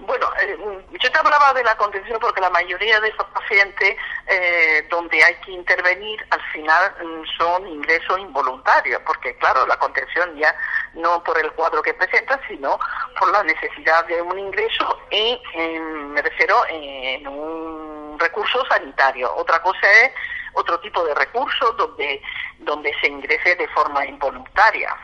[0.04, 0.56] Bueno, eh,
[1.00, 5.34] yo te hablaba de la contención porque la mayoría de esos pacientes eh, donde hay
[5.36, 10.52] que intervenir al final mm, son ingresos involuntarios, porque claro, la contención ya
[10.94, 12.80] no por el cuadro que presenta, sino
[13.16, 19.32] por la necesidad de un ingreso en, en- me refiero en un recurso sanitario.
[19.36, 20.10] Otra cosa es
[20.54, 22.20] otro tipo de recursos donde,
[22.58, 24.96] donde se ingrese de forma involuntaria.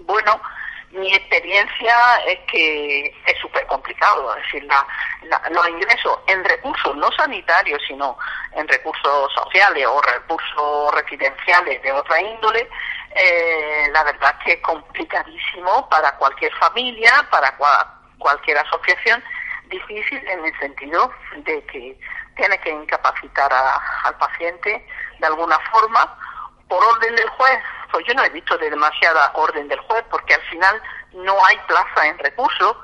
[0.00, 0.40] Bueno,
[0.96, 1.94] mi experiencia
[2.26, 4.86] es que es súper complicado, es decir, la-
[5.50, 8.16] los ingresos en recursos no sanitarios, sino
[8.52, 12.68] en recursos sociales o recursos residenciales de otra índole,
[13.14, 17.86] eh, la verdad es que es complicadísimo para cualquier familia, para cua-
[18.18, 19.22] cualquier asociación,
[19.66, 21.98] difícil en el sentido de que
[22.36, 24.86] tiene que incapacitar a- al paciente
[25.18, 26.18] de alguna forma
[26.68, 27.58] por orden del juez.
[27.90, 31.56] Pues yo no he visto de demasiada orden del juez porque al final no hay
[31.66, 32.76] plaza en recursos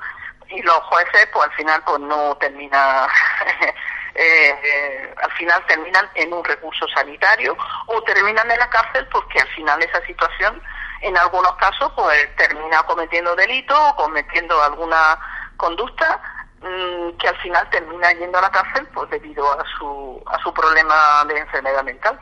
[0.49, 3.07] y los jueces pues al final pues no termina
[4.15, 7.55] eh, eh, al final terminan en un recurso sanitario
[7.87, 10.61] o terminan en la cárcel porque al final esa situación
[11.01, 15.17] en algunos casos pues termina cometiendo delito o cometiendo alguna
[15.57, 16.19] conducta
[16.61, 20.53] mm, que al final termina yendo a la cárcel pues debido a su a su
[20.53, 22.19] problema de enfermedad mental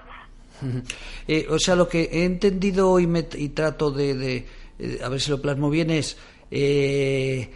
[1.28, 4.46] Eh, o sea, lo que he entendido y, y trato de,
[4.80, 6.18] eh, a ver si lo plasmo bien es
[6.50, 7.50] eh,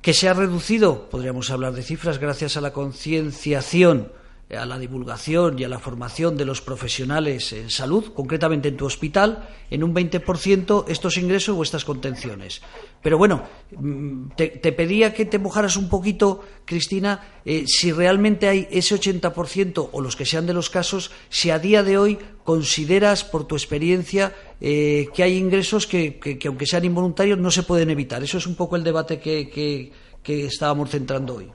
[0.00, 4.12] que se ha reducido, podríamos hablar de cifras, gracias a la concienciación,
[4.50, 8.84] a la divulgación y a la formación de los profesionales en salud, concretamente en tu
[8.86, 12.60] hospital, en un 20% estos ingresos o estas contenciones.
[13.02, 13.42] Pero bueno,
[13.76, 19.88] mm, te, pedía que te mojaras un poquito, Cristina, eh, si realmente hay ese 80%
[19.92, 23.56] o los que sean de los casos, si a día de hoy consideras, por tu
[23.56, 28.22] experiencia, eh, que hay ingresos que, que- que, aunque sean involuntarios, no se pueden evitar.
[28.22, 29.90] Eso es un poco el debate que-
[30.22, 31.50] que estábamos centrando hoy.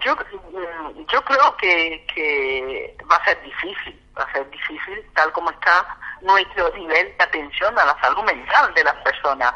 [0.00, 5.30] Yo, mm, yo creo que, que va a ser difícil, va a ser difícil tal
[5.32, 5.86] como está
[6.22, 9.54] nuestro nivel de atención a la salud mental de las personas.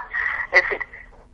[0.52, 0.86] Es decir,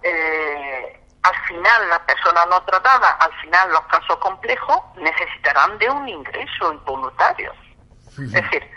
[0.02, 6.08] eh, al final las personas no tratadas, al final los casos complejos necesitarán de un
[6.08, 7.52] ingreso involuntario.
[8.06, 8.70] Es decir,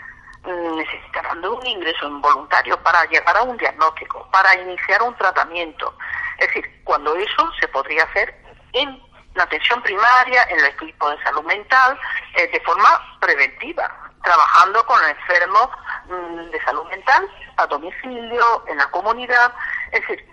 [0.44, 5.96] mm, necesitarán de un ingreso involuntario para llegar a un diagnóstico, para iniciar un tratamiento.
[6.38, 8.34] Es decir, cuando eso se podría hacer
[8.72, 9.00] en
[9.34, 11.98] la atención primaria, en el equipo de salud mental,
[12.34, 12.88] eh, de forma
[13.20, 13.90] preventiva,
[14.22, 15.70] trabajando con el enfermo
[16.06, 19.52] mm, de salud mental a domicilio, en la comunidad.
[19.92, 20.26] Es decir,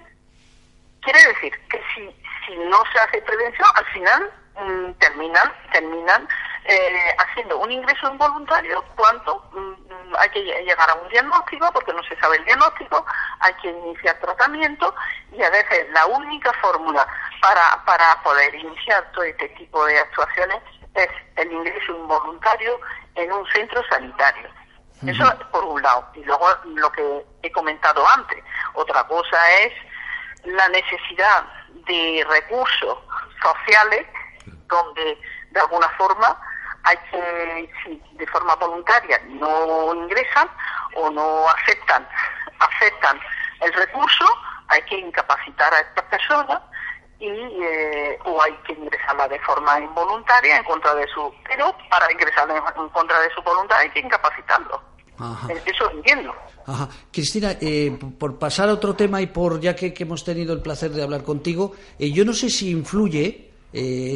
[1.01, 6.27] quiere decir que si, si no se hace prevención, al final mm, terminan, terminan
[6.65, 9.80] eh, haciendo un ingreso involuntario cuando mm, mm,
[10.19, 13.05] hay que lle- llegar a un diagnóstico, porque no se sabe el diagnóstico,
[13.39, 14.93] hay que iniciar tratamiento
[15.31, 17.07] y a veces la única fórmula
[17.41, 20.59] para, para poder iniciar todo este tipo de actuaciones
[20.95, 22.79] es el ingreso involuntario
[23.15, 24.49] en un centro sanitario.
[25.07, 26.07] Eso por un lado.
[26.13, 28.43] Y luego lo que he comentado antes.
[28.73, 29.73] Otra cosa es
[30.43, 31.43] la necesidad
[31.87, 32.99] de recursos
[33.41, 34.05] sociales
[34.67, 35.17] donde
[35.49, 36.39] de alguna forma
[36.83, 40.49] hay que, si de forma voluntaria no ingresan
[40.95, 42.07] o no aceptan,
[42.59, 43.19] aceptan
[43.61, 44.25] el recurso,
[44.67, 46.61] hay que incapacitar a estas personas
[47.19, 52.11] y eh, o hay que ingresarla de forma involuntaria en contra de su pero para
[52.11, 54.81] ingresarla en, contra de su voluntad hay que incapacitarlo
[55.19, 55.53] Ajá.
[55.53, 56.33] Eh, eso entiendo
[56.65, 56.89] Ajá.
[57.11, 60.61] Cristina, eh, por pasar a otro tema y por ya que, que hemos tenido el
[60.61, 63.50] placer de hablar contigo, eh, yo no sé si influye.
[63.73, 64.15] Eh,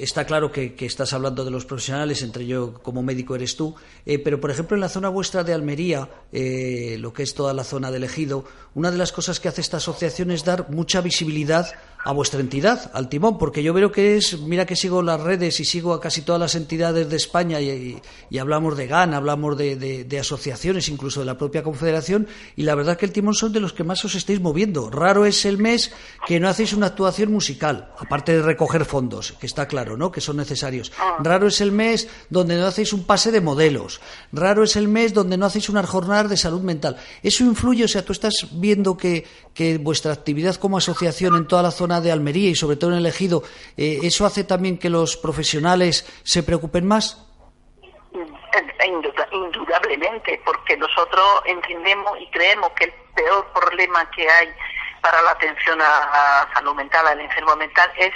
[0.00, 3.74] está claro que, estás hablando de los profesionales, entre yo como médico eres tú,
[4.04, 7.52] eh, pero por ejemplo en la zona vuestra de Almería, eh, lo que es toda
[7.52, 8.44] la zona del ejido,
[8.74, 11.66] una de las cosas que hace esta asociación es dar mucha visibilidad
[12.04, 15.58] a vuestra entidad, al timón, porque yo veo que es, mira que sigo las redes
[15.58, 18.00] y sigo a casi todas las entidades de España y,
[18.38, 22.96] hablamos de GAN, hablamos de- de asociaciones, incluso de la propia Confederación, y la verdad
[22.96, 24.88] que el timón son de los que más os estáis moviendo.
[24.88, 25.90] Raro es el mes
[26.28, 30.10] que no hacéis una actuación musical, aparte de recoger fondos, que está claro, ¿no?
[30.10, 30.92] Que son necesarios.
[31.18, 34.00] Raro es el mes donde no hacéis un pase de modelos.
[34.32, 36.96] Raro es el mes donde no hacéis unas jornadas de salud mental.
[37.22, 41.62] Eso influye, o sea, tú estás viendo que, que vuestra actividad como asociación en toda
[41.62, 43.42] la zona de Almería y sobre todo en el ejido,
[43.76, 47.22] eh, ¿eso hace también que los profesionales se preocupen más?
[48.86, 54.48] Induda- Indudablemente, porque nosotros entendemos y creemos que el peor problema que hay
[55.06, 58.12] para la atención a, a salud mental, al enfermo mental, es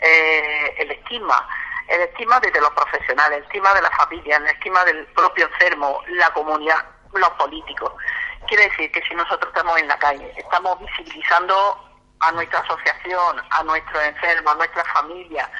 [0.00, 1.48] eh, el estigma.
[1.88, 6.00] El estigma desde los profesionales, el estigma de la familia, el estigma del propio enfermo,
[6.10, 7.92] la comunidad, los políticos.
[8.46, 11.56] Quiere decir que si nosotros estamos en la calle, estamos visibilizando
[12.20, 15.50] a nuestra asociación, a nuestros enfermos, a nuestra familia,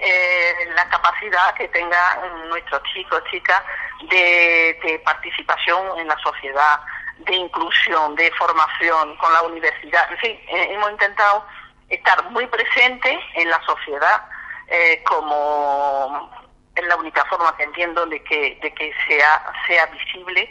[0.00, 3.62] eh, la capacidad que tengan nuestros chicos, chicas,
[4.08, 6.80] de, de participación en la sociedad,
[7.18, 10.10] de inclusión, de formación con la universidad.
[10.10, 11.44] En fin, eh, hemos intentado
[11.88, 14.22] estar muy presentes en la sociedad
[14.68, 16.30] eh, como
[16.74, 20.48] es la única forma que entiendo de que, de que sea, sea visible.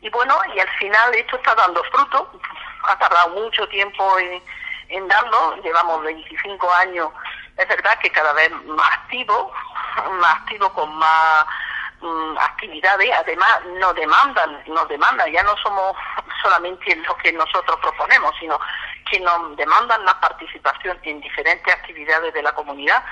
[0.00, 2.32] Y bueno, y al final esto está dando fruto.
[2.84, 4.42] Ha tardado mucho tiempo en,
[4.88, 5.56] en darlo.
[5.62, 7.10] Llevamos 25 años,
[7.58, 9.52] es verdad que cada vez más activo,
[10.20, 11.44] más activos, con más
[12.00, 15.96] mm, actividades, además nos demandan, nos demandan, ya no somos
[16.42, 18.58] solamente lo que nosotros proponemos, sino
[19.10, 23.02] que nos demandan la participación en diferentes actividades de la comunidad.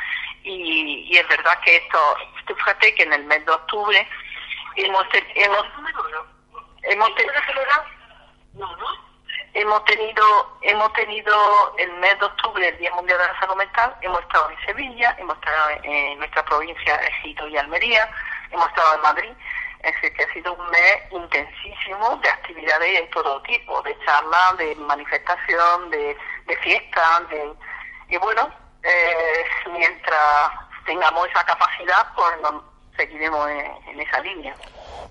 [0.43, 1.99] Y, y es verdad que esto,
[2.47, 4.09] fíjate que en el mes de octubre
[4.77, 5.67] hemos, hemos,
[6.95, 7.15] hemos
[9.57, 13.97] hemos tenido hemos tenido el mes de octubre el Día Mundial de la Salud Mental
[14.03, 18.09] hemos estado en Sevilla hemos estado en nuestra provincia Egipto y Almería
[18.51, 19.33] hemos estado en Madrid
[19.81, 24.57] es decir que ha sido un mes intensísimo de actividades de todo tipo de charlas
[24.59, 26.17] de manifestación de,
[26.47, 27.53] de fiestas de
[28.09, 28.49] y bueno
[28.83, 30.51] eh, mientras
[30.85, 32.35] tengamos esa capacidad pues
[32.97, 34.55] seguiremos en, en esa línea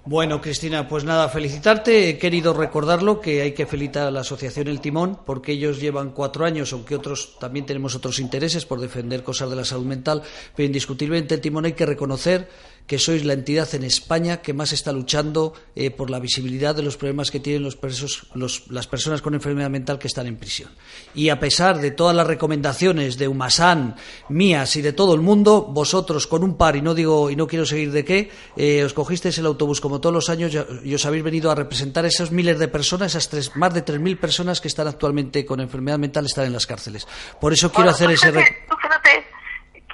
[0.05, 2.09] Bueno, Cristina, pues nada, felicitarte.
[2.09, 6.11] He querido recordarlo que hay que felicitar a la Asociación El Timón porque ellos llevan
[6.11, 10.23] cuatro años, aunque otros también tenemos otros intereses por defender cosas de la salud mental,
[10.55, 12.49] pero indiscutiblemente El Timón hay que reconocer
[12.88, 16.83] que sois la entidad en España que más está luchando eh, por la visibilidad de
[16.83, 20.38] los problemas que tienen los presos, los- las personas con enfermedad mental que están en
[20.38, 20.69] prisión.
[21.15, 23.95] Y a pesar de todas las recomendaciones de Humasan,
[24.29, 27.47] mías y de todo el mundo, vosotros con un par, y no digo y no
[27.47, 31.05] quiero seguir de qué, eh, os cogisteis el autobús como todos los años y- os
[31.05, 34.61] habéis venido a representar a esos miles de personas, esas tres, más de 3.000 personas
[34.61, 37.07] que están actualmente con enfermedad mental, están en las cárceles.
[37.41, 38.31] Por eso quiero Bueno, hacer ese...
[38.31, 39.34] fíjate, fíjate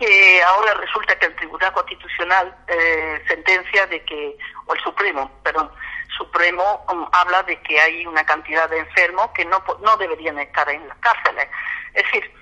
[0.02, 4.36] que ahora resulta que el Tribunal Constitucional eh, sentencia de que,
[4.66, 5.72] o el Supremo, perdón,
[6.18, 10.68] Supremo um, habla de que hay una cantidad de enfermos que no, no deberían estar
[10.72, 11.48] en las cárceles.
[11.94, 12.34] Es decir,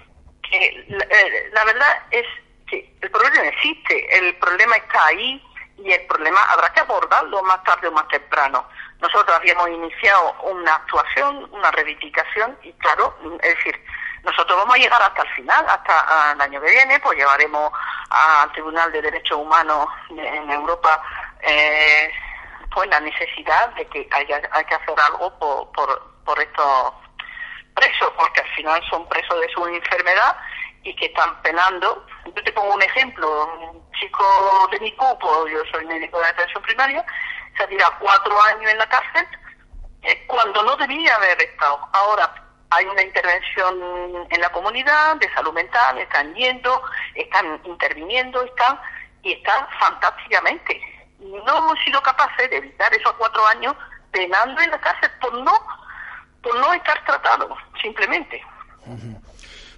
[0.42, 2.26] que la, eh, la verdad es
[2.66, 5.44] que el problema existe, el problema está ahí
[5.84, 8.66] y el problema habrá que abordarlo más tarde o más temprano.
[9.02, 13.84] Nosotros habíamos iniciado una actuación, una reivindicación y claro, es decir,
[14.24, 17.72] nosotros vamos a llegar hasta el final, hasta ah, el año que viene, pues llevaremos
[18.10, 21.02] al Tribunal de Derechos Humanos en Europa
[21.42, 22.12] eh,
[22.74, 26.94] pues la necesidad de que haya, hay que hacer algo por, por, por estos
[27.74, 30.36] presos, porque al final son presos de su enfermedad
[30.84, 32.06] y que están penando.
[32.26, 36.62] Yo te pongo un ejemplo, un chico de mi cupo, yo soy médico de atención
[36.64, 37.06] primaria,
[37.58, 39.28] se ha tirado cuatro años en la cárcel
[40.04, 41.80] eh, cuando no debía haber estado.
[41.94, 42.34] Ahora
[42.72, 46.82] hay una intervención en la comunidad de salud mental, están yendo,
[47.16, 48.80] están interviniendo, están
[49.24, 50.80] y están fantásticamente.
[51.20, 53.76] No hemos sido capaces de evitar esos cuatro años
[54.12, 55.54] penando en la cárcel por no
[56.42, 57.52] por no estar tratados,
[57.82, 58.42] simplemente.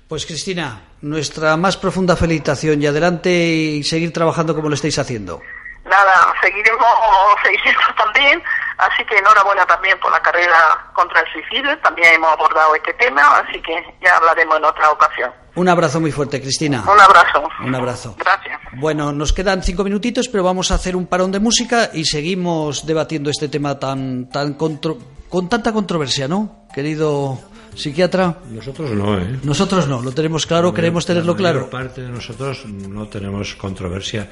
[0.08, 5.42] Pues Cristina, nuestra más profunda felicitación y adelante y seguir trabajando como lo estáis haciendo.
[5.86, 6.86] Nada, seguiremos,
[7.44, 8.44] seguiremos también,
[8.82, 13.22] así que enhorabuena también por la carrera contra el suicidio, también hemos abordado este tema,
[13.40, 13.74] así que
[14.04, 15.32] ya hablaremos en otra ocasión.
[15.56, 16.84] Un abrazo muy fuerte, Cristina.
[16.90, 17.44] Un abrazo.
[17.64, 18.16] Un abrazo.
[18.18, 18.60] Gracias.
[18.74, 22.86] Bueno, nos quedan cinco minutitos, pero vamos a hacer un parón de música y seguimos
[22.86, 24.98] debatiendo este tema tan, tan contro-
[25.30, 26.66] con tanta controversia, ¿no?
[26.74, 27.38] Querido
[27.76, 28.38] psiquiatra.
[28.50, 29.40] Nosotros no, ¿eh?
[29.44, 31.70] Nosotros no, lo tenemos claro, queremos tenerlo La mayor claro.
[31.70, 34.30] parte de nosotros no tenemos controversia.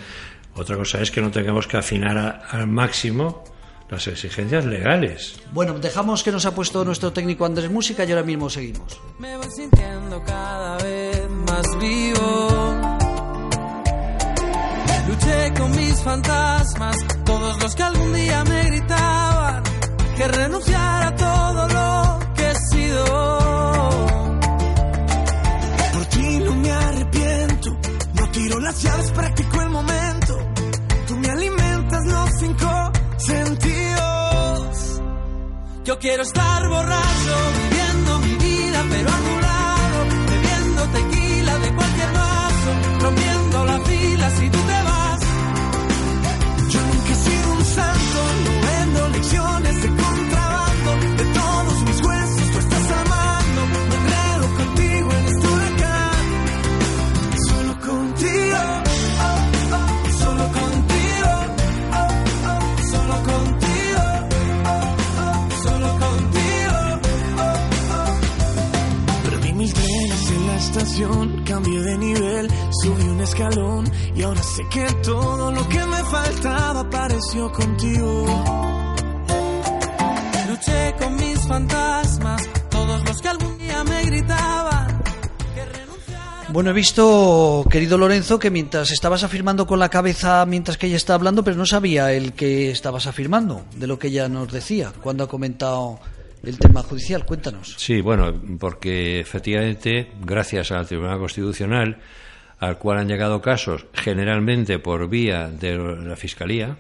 [0.56, 3.44] Otra cosa es que no tengamos que afinar a- al máximo
[3.90, 5.40] las exigencias legales.
[5.52, 9.00] Bueno, dejamos que nos ha puesto nuestro técnico Andrés Música y ahora mismo seguimos.
[9.18, 12.76] Me voy sintiendo cada vez más vivo.
[15.08, 19.64] Luché con mis fantasmas, todos los que algún día me gritaban
[20.20, 23.06] que renunciara a todo lo que he sido.
[25.94, 27.78] Por ti no me arrepiento,
[28.16, 29.59] no tiro las llaves, practico
[35.90, 37.69] Yo quiero estar borracho,
[71.00, 72.48] estación, cambié de nivel,
[72.82, 78.26] subí un escalón y ahora sé que todo lo que me faltaba apareció contigo.
[80.50, 85.04] Luché con mis fantasmas, todos los que algún día me gritaban
[85.56, 86.48] que renunciara.
[86.50, 90.98] Bueno, he visto, querido Lorenzo, que mientras estabas afirmando con la cabeza mientras que ella
[90.98, 94.92] estaba hablando, pero no sabía el que estabas afirmando, de lo que ella nos decía
[95.02, 96.00] cuando ha comentado
[96.44, 97.26] el tema judicial.
[97.26, 97.76] Cuéntanos.
[97.78, 102.00] Sí, bueno, porque efectivamente, gracias al Tribunal Constitucional,
[102.60, 106.78] al cual han llegado casos generalmente por vía de la Fiscalía,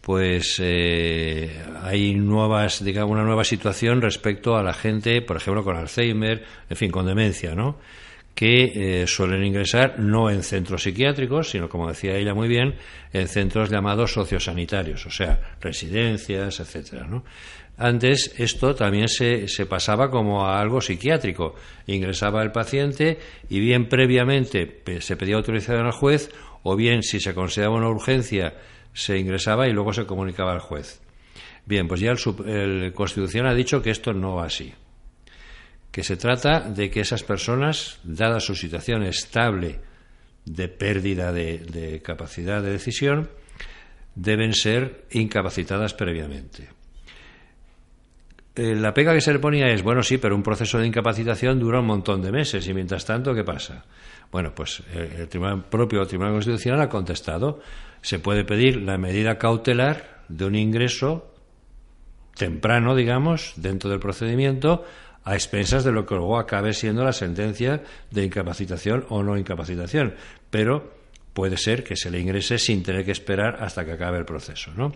[0.00, 1.50] pues eh,
[1.82, 6.76] hay nuevas, digamos, una nueva situación respecto a la gente, por ejemplo, con Alzheimer, en
[6.76, 7.78] fin, con demencia, ¿no?
[8.36, 12.74] que eh, suelen ingresar no en centros psiquiátricos, sino, como decía ella muy bien,
[13.14, 17.24] en centros llamados sociosanitarios, o sea, residencias, etcétera, ¿no?
[17.78, 21.54] Antes esto también se, pasaba como a algo psiquiátrico.
[21.86, 23.18] Ingresaba el paciente
[23.50, 26.30] y bien previamente se pedía autorización al juez
[26.62, 28.54] o bien si se consideraba una urgencia
[28.94, 31.02] se ingresaba y luego se comunicaba al juez.
[31.66, 34.72] Bien, pues ya el, Constitución ha dicho que esto no va así.
[35.90, 39.80] Que se trata de que esas personas, dada su situación estable
[40.46, 43.28] de pérdida de capacidad de decisión,
[44.14, 46.75] deben ser incapacitadas previamente.
[48.56, 51.60] Eh, la pega que se le ponía es, bueno, sí, pero un proceso de incapacitación
[51.60, 53.84] dura un montón de meses y mientras tanto, ¿qué pasa?
[54.32, 57.60] Bueno, pues eh, el tribunal, propio Tribunal Constitucional ha contestado.
[58.00, 61.34] Se puede pedir la medida cautelar de un ingreso
[62.34, 64.84] temprano, digamos, dentro del procedimiento,
[65.24, 70.14] a expensas de lo que luego acabe siendo la sentencia de incapacitación o no incapacitación.
[70.50, 70.95] Pero
[71.36, 74.72] puede ser que se le ingrese sin tener que esperar hasta que acabe el proceso,
[74.74, 74.90] ¿no?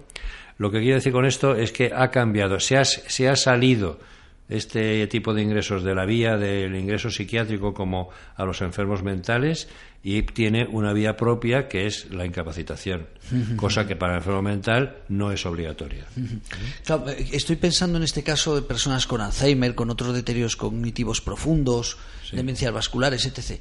[0.56, 4.00] Lo que quiero decir con esto es que ha cambiado, se ha, se ha salido
[4.48, 9.68] este tipo de ingresos de la vía del ingreso psiquiátrico como a los enfermos mentales
[10.02, 13.06] y tiene una vía propia que es la incapacitación,
[13.56, 16.06] cosa que para el enfermo mental no es obligatoria.
[16.16, 21.98] Eh, estoy pensando en este caso de personas con Alzheimer, con otros deterioros cognitivos profundos,
[22.32, 23.60] demencias vasculares, etc.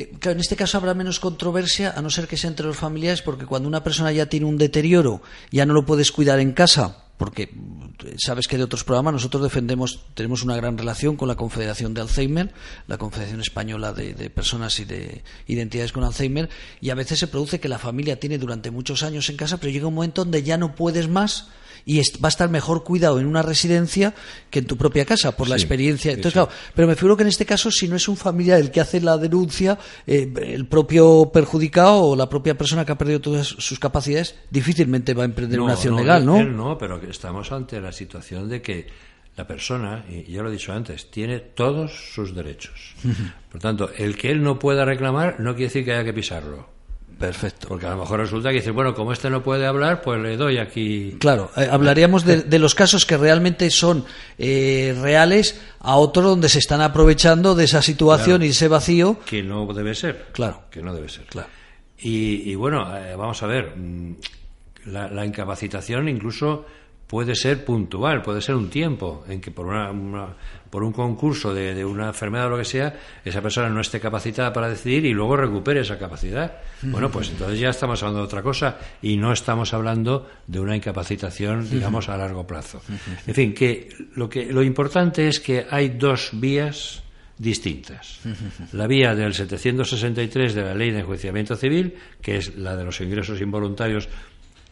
[0.00, 2.78] Eh, claro, en este caso habrá menos controversia, a no ser que sea entre los
[2.78, 5.20] familiares, porque cuando una persona ya tiene un deterioro,
[5.50, 9.42] ya no lo puedes cuidar en casa, porque eh, sabes que de otros programas nosotros
[9.42, 12.50] defendemos, tenemos una gran relación con la Confederación de Alzheimer,
[12.86, 16.48] la Confederación Española de, de, Personas y de Identidades con Alzheimer,
[16.80, 19.70] y a veces se produce que la familia tiene durante muchos años en casa, pero
[19.70, 21.50] llega un momento donde ya no puedes más
[21.84, 24.14] y va a estar mejor cuidado en una residencia
[24.50, 26.12] que en tu propia casa, por la experiencia.
[26.12, 28.70] Entonces, claro, pero me figuro que en este caso, si no es un familiar el
[28.70, 33.20] que hace la denuncia, eh, el propio perjudicado o la propia persona que ha perdido
[33.20, 36.42] todas sus capacidades difícilmente va a emprender una acción legal, ¿no?
[36.44, 38.86] no, pero estamos ante la situación de que
[39.36, 42.94] la persona, y yo lo he dicho antes, tiene todos sus derechos.
[43.50, 46.79] Por tanto, el que él no pueda reclamar no quiere decir que haya que pisarlo.
[47.20, 47.68] Perfecto.
[47.68, 50.38] Porque a lo mejor resulta que dice, bueno, como este no puede hablar, pues le
[50.38, 51.18] doy aquí.
[51.20, 54.06] Claro, eh, hablaríamos de, de, los casos que realmente son
[54.38, 58.44] eh, reales a otros donde se están aprovechando de esa situación Claro.
[58.46, 59.18] y ese vacío.
[59.26, 60.28] Que no debe ser.
[60.32, 60.62] Claro.
[60.70, 61.26] Que no debe ser.
[61.26, 61.48] Claro.
[61.98, 64.14] Y, y bueno, eh, vamos a ver, mm,
[64.86, 66.64] la, la incapacitación incluso
[67.10, 70.28] puede ser puntual, puede ser un tiempo en que por, una, una-
[70.70, 72.94] por un concurso de, de una enfermedad o lo que sea,
[73.24, 76.58] esa persona no esté capacitada para decidir y luego recupere esa capacidad.
[76.82, 80.76] Bueno, pues entonces ya estamos hablando de otra cosa y no estamos hablando de una
[80.76, 82.80] incapacitación, digamos, a largo plazo.
[83.26, 87.02] En fin, que lo, que lo importante es que hay dos vías
[87.36, 88.20] distintas.
[88.72, 93.00] La vía del 763 de la Ley de Enjuiciamiento Civil, que es la de los
[93.00, 94.08] ingresos involuntarios,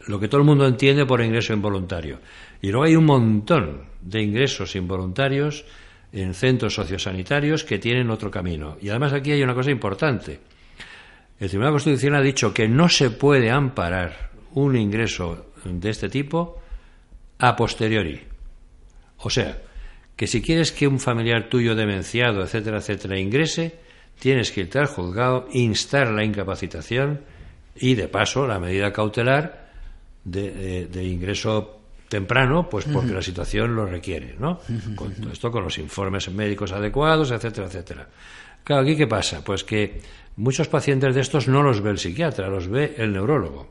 [0.07, 2.19] lo que todo el mundo entiende por ingreso involuntario.
[2.61, 5.65] Y luego hay un montón de ingresos involuntarios
[6.11, 8.77] en centros sociosanitarios que tienen otro camino.
[8.81, 10.39] Y además aquí hay una cosa importante.
[11.39, 16.61] El Tribunal Constitucional ha dicho que no se puede amparar un ingreso de este tipo
[17.37, 18.21] a posteriori.
[19.17, 19.61] O sea,
[20.15, 23.79] que si quieres que un familiar tuyo demenciado, etcétera, etcétera, ingrese,
[24.19, 27.21] tienes que irte al juzgado, instar la incapacitación
[27.75, 29.68] y, de paso, la medida cautelar
[30.23, 31.75] de, de- de ingreso
[32.09, 34.59] temprano, pues porque la situación lo requiere, ¿no?
[34.95, 38.07] Con todo esto con los informes médicos adecuados, etcétera, etcétera.
[38.63, 39.43] Claro, aquí qué pasa?
[39.43, 40.01] Pues que
[40.35, 43.69] muchos pacientes de estos no los ve el psiquiatra, los ve el neurólogo.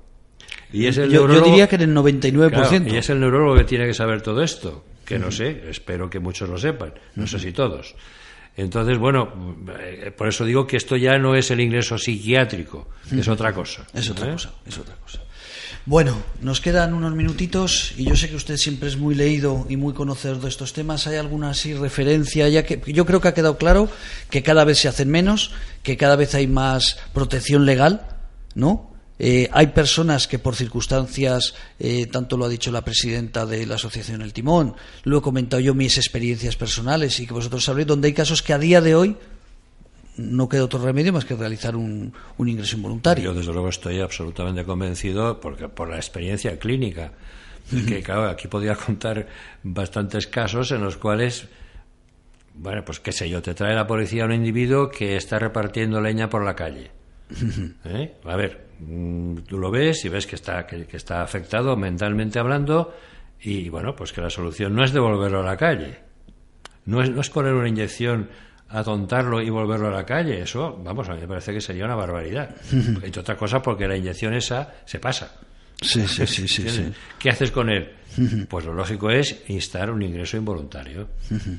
[0.73, 2.51] Y es el Yo, yo neurólogo- diría que en el 99%.
[2.51, 6.09] Claro, y es el neurólogo que tiene que saber todo esto, que no sé, espero
[6.09, 7.97] que muchos lo sepan, no sé si todos.
[8.57, 13.27] Entonces, bueno, eh, por eso digo que esto ya no es el ingreso psiquiátrico, es
[13.29, 13.87] otra cosa.
[13.95, 14.33] Es otra ¿eh?
[14.33, 15.23] cosa, es otra cosa.
[15.89, 19.79] Bueno, nos quedan unos minutitos y yo sé que usted siempre es muy leído y
[19.79, 21.07] muy conocedor de estos temas.
[21.07, 22.47] ¿Hay alguna así referencia?
[22.51, 23.89] Ya que yo creo que ha quedado claro
[24.29, 25.51] que cada vez se hacen menos,
[25.83, 28.07] que cada vez hay más protección legal,
[28.55, 28.93] ¿no?
[29.19, 33.77] Eh, hay personas que por circunstancias, eh, tanto lo ha dicho la presidenta de la
[33.77, 34.75] Asociación El Timón,
[35.05, 38.53] lo he comentado yo mis experiencias personales y que vosotros sabréis, donde hay casos que
[38.53, 39.17] a día de hoy
[40.19, 43.25] no queda otro remedio más que realizar un, un ingreso involuntario.
[43.25, 47.13] Yo, desde luego, estoy absolutamente convencido porque por la experiencia clínica.
[47.87, 49.27] Que, claro, aquí podría contar
[49.63, 51.49] bastantes casos en los cuales,
[52.55, 56.01] bueno, pues qué sé yo, te trae la policía a un individuo que está repartiendo
[56.01, 56.91] leña por la calle.
[57.85, 58.15] ¿Eh?
[58.25, 62.39] A ver, mm, tú lo ves y ves que está, que, que está afectado mentalmente
[62.39, 62.95] hablando
[63.41, 65.99] y bueno, pues que la solución no es devolverlo a la calle.
[66.87, 68.31] No es, no es poner una inyección
[68.69, 70.43] atontarlo y volverlo a la calle.
[70.43, 72.55] Eso, vamos, a mí me parece que sería una barbaridad.
[72.73, 75.31] Entre otras cosas porque la inyección esa se pasa.
[75.81, 76.93] Sí, sí, sí, sí, sí.
[77.19, 77.93] ¿Qué haces con él?
[78.49, 81.09] Pues lo lógico es instar un ingreso involuntario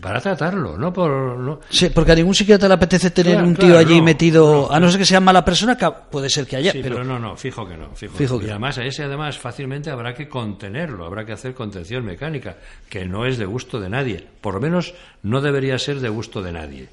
[0.02, 3.56] para tratarlo, no por no, Sí, porque a ningún psiquiatra le apetece tener Claro, un
[3.56, 6.30] tío claro, allí no, metido, no, a no ser que sea mala persona, que puede
[6.30, 7.96] ser que haya, Sí, pero, pero, no, no, fijo que no.
[7.96, 11.54] Fijo, Fijo que y además a ese además fácilmente habrá que contenerlo, habrá que hacer
[11.54, 12.58] contención mecánica,
[12.90, 14.26] que no es de gusto de nadie.
[14.42, 14.94] Por lo menos
[15.24, 16.90] no debería ser de gusto de nadie.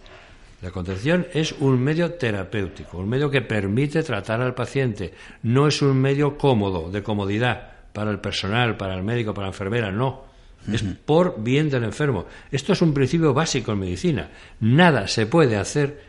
[0.66, 5.12] La contención es un medio terapéutico, un medio que permite tratar al paciente.
[5.44, 9.52] No es un medio cómodo, de comodidad, para el personal, para el médico, para la
[9.52, 10.24] enfermera, no.
[10.72, 12.26] Es por bien del enfermo.
[12.50, 14.28] Esto es un principio básico en medicina.
[14.58, 16.02] Nada se puede hacer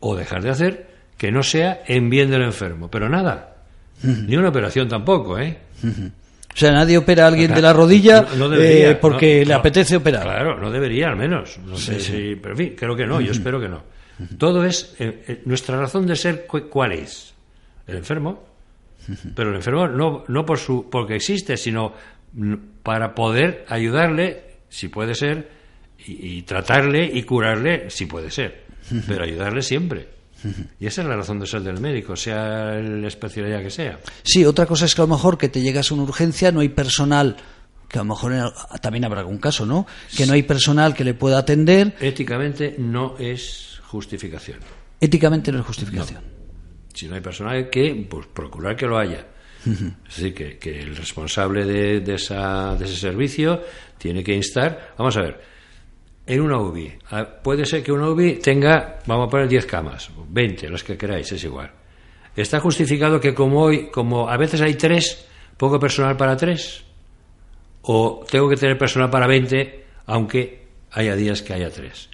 [0.00, 2.90] o dejar de hacer que no sea en bien del enfermo.
[2.90, 3.64] Pero nada.
[4.02, 5.58] Ni una operación tampoco, ¿eh?
[6.58, 9.46] O sea, nadie opera a alguien de la rodilla No- no debería, eh, porque no,
[9.48, 10.24] le apetece operar.
[10.24, 11.56] Claro, no debería al menos.
[11.64, 13.84] No sé si- pero en fin, creo que no, yo espero que no.
[14.38, 14.96] Todo es.
[14.98, 17.32] eh, eh, nuestra razón de ser, cu- ¿cuál es?
[17.86, 18.44] El enfermo.
[19.36, 21.94] Pero el enfermo no, no por su, porque existe, sino
[22.82, 25.48] para poder ayudarle, si puede ser,
[26.04, 28.64] y, y tratarle y curarle, si puede ser.
[29.06, 30.08] Pero ayudarle siempre.
[30.78, 33.98] Y esa es la razón de ser del médico, sea la especialidad que sea.
[34.22, 36.60] Sí, otra cosa es que a lo mejor que te llegas a una urgencia, no
[36.60, 37.36] hay personal,
[37.88, 38.32] que a lo mejor
[38.80, 39.86] también habrá algún caso, ¿no?
[40.16, 44.58] Que no hay personal que le pueda atender, Éticamente no es justificación.
[45.00, 46.22] éticamente no es justificación.
[46.94, 49.26] si no hay personal que pues procurar que lo haya
[49.64, 53.60] es decir que, que el responsable de, de esa, de ese servicio
[53.98, 55.40] tiene que instar vamos a ver
[56.28, 60.10] en una UBI ah, puede ser que una UBI tenga vamos a poner 10 camas
[60.28, 61.70] 20 los que queráis es igual
[62.36, 65.26] está justificado que como hoy como a veces hay tres
[65.56, 66.84] poco personal para tres
[67.82, 72.08] o tengo que tener personal para 20 aunque haya días que haya tres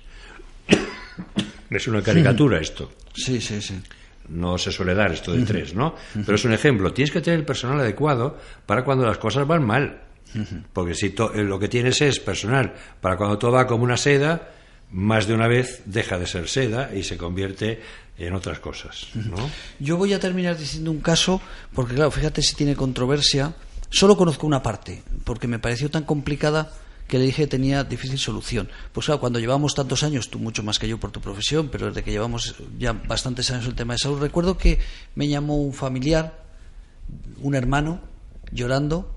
[1.71, 3.81] es una caricatura esto Sí, sí, sí.
[4.29, 5.95] no se suele dar esto de tres, ¿no?
[6.13, 6.93] Pero es un ejemplo.
[6.93, 10.01] Tienes que tener el personal adecuado para cuando las cosas van mal.
[10.73, 13.97] Porque si to- eh, lo que tienes es personal para cuando todo va como una
[13.97, 14.51] seda,
[14.91, 17.81] más de una vez deja de ser seda y se convierte
[18.17, 19.51] en otras cosas, ¿no?
[19.81, 21.41] Yo voy a terminar diciendo un caso,
[21.75, 23.55] porque claro, fíjate si tiene controversia.
[23.91, 26.73] Solo conozco una parte, porque me pareció tan complicada
[27.09, 28.69] que le dije que tenía difícil solución.
[28.93, 31.87] Pues claro, cuando llevamos tantos años, tú mucho más que yo por tu profesión, pero
[31.89, 34.79] desde que llevamos ya bastantes años el tema de salud, recuerdo que
[35.17, 36.43] me llamó un familiar,
[37.41, 38.01] un hermano,
[38.53, 39.13] llorando.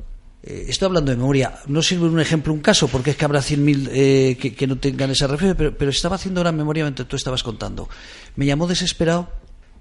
[0.49, 1.59] Eh, estoy hablando de memoria.
[1.67, 5.11] No sirve un ejemplo, un caso, porque es que habrá 100.000 eh, que, no tengan
[5.11, 7.89] esa referencia, pero, pero estaba haciendo ahora memoria mientras tú estabas contando.
[8.37, 9.29] Me llamó desesperado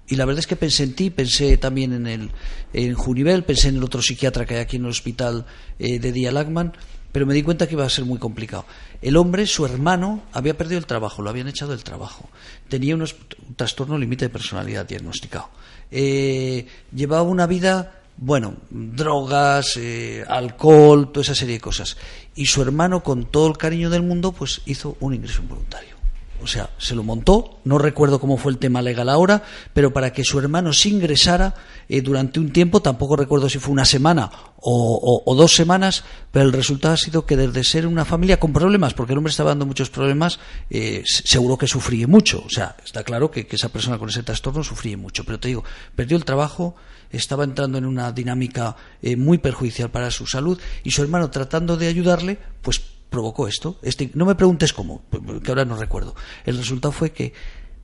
[0.09, 2.31] y la verdad es que pensé en ti, pensé también en el
[2.73, 5.45] en Junivel, pensé en el otro psiquiatra que hay aquí en el hospital
[5.79, 6.73] eh, de Dia Lagman,
[7.13, 8.65] pero me di cuenta que iba a ser muy complicado.
[9.01, 12.29] El hombre, su hermano, había perdido el trabajo, lo habían echado del trabajo.
[12.69, 13.15] Tenía unos,
[13.47, 15.49] un trastorno límite de personalidad diagnosticado.
[15.91, 21.97] Eh, llevaba una vida, bueno, drogas, eh, alcohol, toda esa serie de cosas.
[22.35, 25.96] Y su hermano, con todo el cariño del mundo, pues hizo un ingreso involuntario.
[26.41, 30.13] O sea, se lo montó, no recuerdo cómo fue el tema legal ahora, pero para
[30.13, 31.55] que su hermano se ingresara
[31.89, 34.29] eh, durante un tiempo, tampoco recuerdo si fue una semana
[34.59, 38.93] o, dos semanas, pero el resultado ha sido que desde ser una familia con problemas,
[38.93, 42.43] porque el hombre estaba dando muchos problemas, eh, se- seguro que sufría mucho.
[42.45, 45.47] O sea, está claro que, que esa persona con ese trastorno sufría mucho, pero te
[45.49, 45.63] digo,
[45.95, 46.75] perdió el trabajo,
[47.11, 51.77] estaba entrando en una dinámica eh, muy perjudicial para su salud y su hermano tratando
[51.77, 53.79] de ayudarle, pues provocó esto.
[53.81, 55.03] Este, no me preguntes cómo,
[55.43, 56.15] que ahora no recuerdo.
[56.45, 57.33] El resultado fue que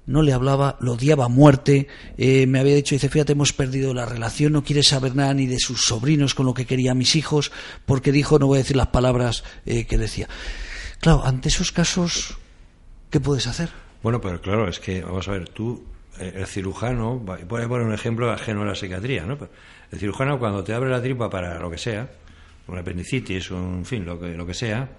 [0.06, 3.94] no le hablaba, lo odiaba a muerte, eh, me había dicho, dice, fíjate, hemos perdido
[3.94, 6.96] la relación, no quiere saber nada ni de sus sobrinos con lo que quería a
[6.96, 7.52] mis hijos,
[7.86, 10.28] porque dijo, no voy a decir las palabras eh, que decía.
[11.00, 12.38] Claro, ante esos casos,
[13.10, 13.70] ¿qué puedes hacer?
[14.02, 15.86] Bueno, pero claro, es que, vamos a ver, tú,
[16.20, 19.38] eh, el cirujano, voy a poner un ejemplo ajeno a la psiquiatría, ¿no?
[19.92, 22.10] El cirujano cuando te abre la tripa para lo que sea,
[22.68, 24.90] una apendicitis, un en fin, lo que, lo que sea,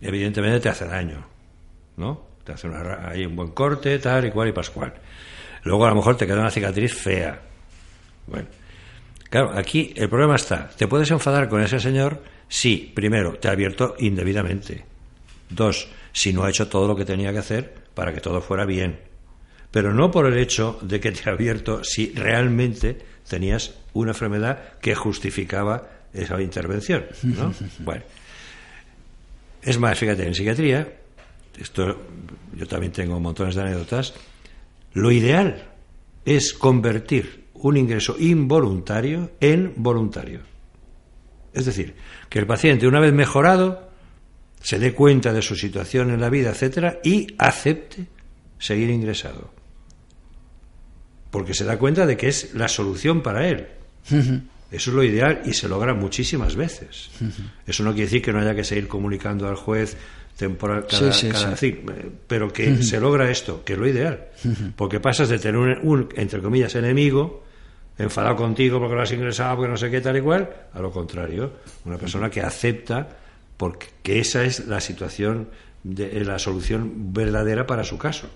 [0.00, 1.26] evidentemente te hace daño,
[1.96, 2.26] ¿no?
[2.44, 4.94] Te hace una, ahí un buen corte, tal y cual y pascual.
[5.64, 7.40] Luego a lo mejor te queda una cicatriz fea.
[8.26, 8.46] Bueno,
[9.28, 13.52] claro, aquí el problema está, te puedes enfadar con ese señor si, primero, te ha
[13.52, 14.84] abierto indebidamente.
[15.48, 18.64] Dos, si no ha hecho todo lo que tenía que hacer para que todo fuera
[18.64, 19.00] bien.
[19.70, 24.78] Pero no por el hecho de que te ha abierto si realmente tenías una enfermedad
[24.80, 27.06] que justificaba esa intervención.
[27.22, 27.52] ¿no?
[27.80, 28.02] Bueno.
[29.66, 30.88] Es más, fíjate, en psiquiatría,
[31.58, 32.00] esto
[32.54, 34.14] yo también tengo montones de anécdotas,
[34.92, 35.72] lo ideal
[36.24, 40.42] es convertir un ingreso involuntario en voluntario.
[41.52, 41.96] Es decir,
[42.28, 43.90] que el paciente, una vez mejorado,
[44.60, 48.06] se dé cuenta de su situación en la vida, etcétera, y acepte
[48.60, 49.52] seguir ingresado.
[51.32, 53.66] Porque se da cuenta de que es la solución para él.
[54.70, 57.10] Eso es lo ideal y se logra muchísimas veces.
[57.66, 59.96] Eso no quiere decir que no haya que seguir comunicando al juez
[60.36, 61.70] temporal cada, Sí, sí, cada- sí.
[61.70, 64.26] sí, eh, pero que se logra esto, que es lo ideal.
[64.76, 67.44] Porque pasas de tener un, un, entre comillas, enemigo,
[67.98, 70.90] enfadado contigo porque lo has ingresado, porque no sé qué, tal y cual, a lo
[70.90, 71.52] contrario,
[71.84, 73.08] una persona que acepta
[73.56, 75.48] porque que esa es la situación,
[75.88, 78.26] de, la solución verdadera para su caso.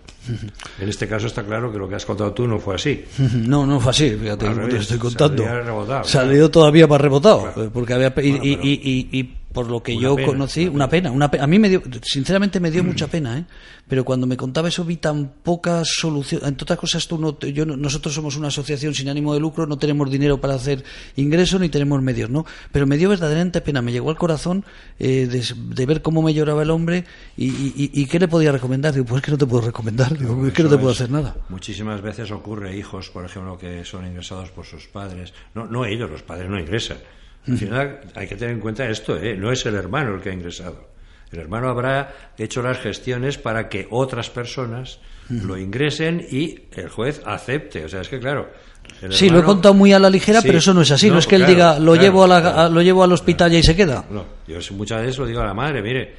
[0.81, 3.05] En este caso está claro que lo que has contado tú no fue así.
[3.35, 5.45] No, no fue así, fíjate, como te revés, estoy contando.
[5.45, 7.65] rebotado, Salió todavía más rebotado, Claro.
[7.65, 11.11] eh, porque había Bueno, y- y por lo que Una yo pena, conocí, una pena,
[11.11, 13.45] una pe- a mí me dio, sinceramente me dio mucha pena, ¿eh?
[13.89, 17.67] pero cuando me contaba eso vi tan poca solución, entre otras cosas tú no, yo,
[17.67, 20.85] no- nosotros somos una asociación sin ánimo de lucro, no tenemos dinero para hacer
[21.17, 22.47] ingresos ni tenemos medios, ¿no?
[22.71, 24.65] Pero me dio verdaderamente pena, me llegó al corazón
[25.01, 25.45] eh, de,
[25.75, 27.05] de ver cómo me lloraba el hombre
[27.37, 29.63] y, y- y- y qué le podía recomendar, digo, pues es que no te puedo
[29.67, 31.35] recomendar, digo, es que no te puedo hacer nada.
[31.49, 35.33] Muchísimas veces ocurre hijos, por ejemplo, que son ingresados por sus padres.
[35.57, 36.99] No, no ellos, los padres no ingresan.
[37.49, 39.35] Al final hay que tener en cuenta esto, ¿eh?
[39.37, 40.89] no es el hermano el que ha ingresado.
[41.33, 47.23] El hermano habrá hecho las gestiones para que otras personas lo ingresen y el juez
[47.25, 47.85] acepte.
[47.85, 48.51] O sea, es que claro.
[49.01, 50.49] el Sí, lo he contado muy a la ligera, Sí.
[50.49, 51.09] pero eso no es así.
[51.09, 52.59] No, es que él claro, diga, lo, claro, llevo, a la- claro.
[52.63, 54.05] a- lo llevo al hospital y ahí se queda.
[54.11, 56.13] No, yo muchas veces lo digo a la madre, mire,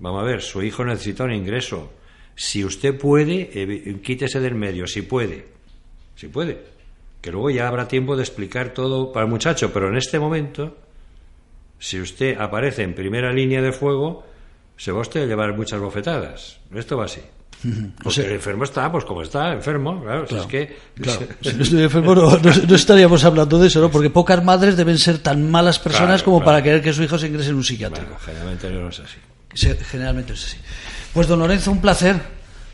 [0.00, 1.92] vamos a ver, su hijo necesita un ingreso.
[2.34, 5.46] Si usted puede, quítese del medio, si puede.
[6.14, 6.75] Si puede.
[7.20, 10.76] Que luego ya habrá tiempo de explicar todo para el muchacho, pero en este momento,
[11.78, 14.24] si usted aparece en primera línea de fuego,
[14.76, 16.58] se va usted a llevar muchas bofetadas.
[16.74, 17.20] Esto va así.
[18.02, 20.76] Porque sea- el enfermo está, pues como está, enfermo, claro, si es que...
[21.00, 23.90] Claro, si no estoy enfermo, no, no- no estaríamos hablando de eso, ¿no?
[23.90, 27.18] Porque pocas madres deben ser tan malas personas Claro, como para querer que su hijo
[27.18, 28.06] se ingrese en un psiquiátrico.
[28.06, 29.16] Bueno, generalmente no es así.
[29.54, 30.58] Se- generalmente es así.
[31.14, 32.20] Pues don Lorenzo, un placer.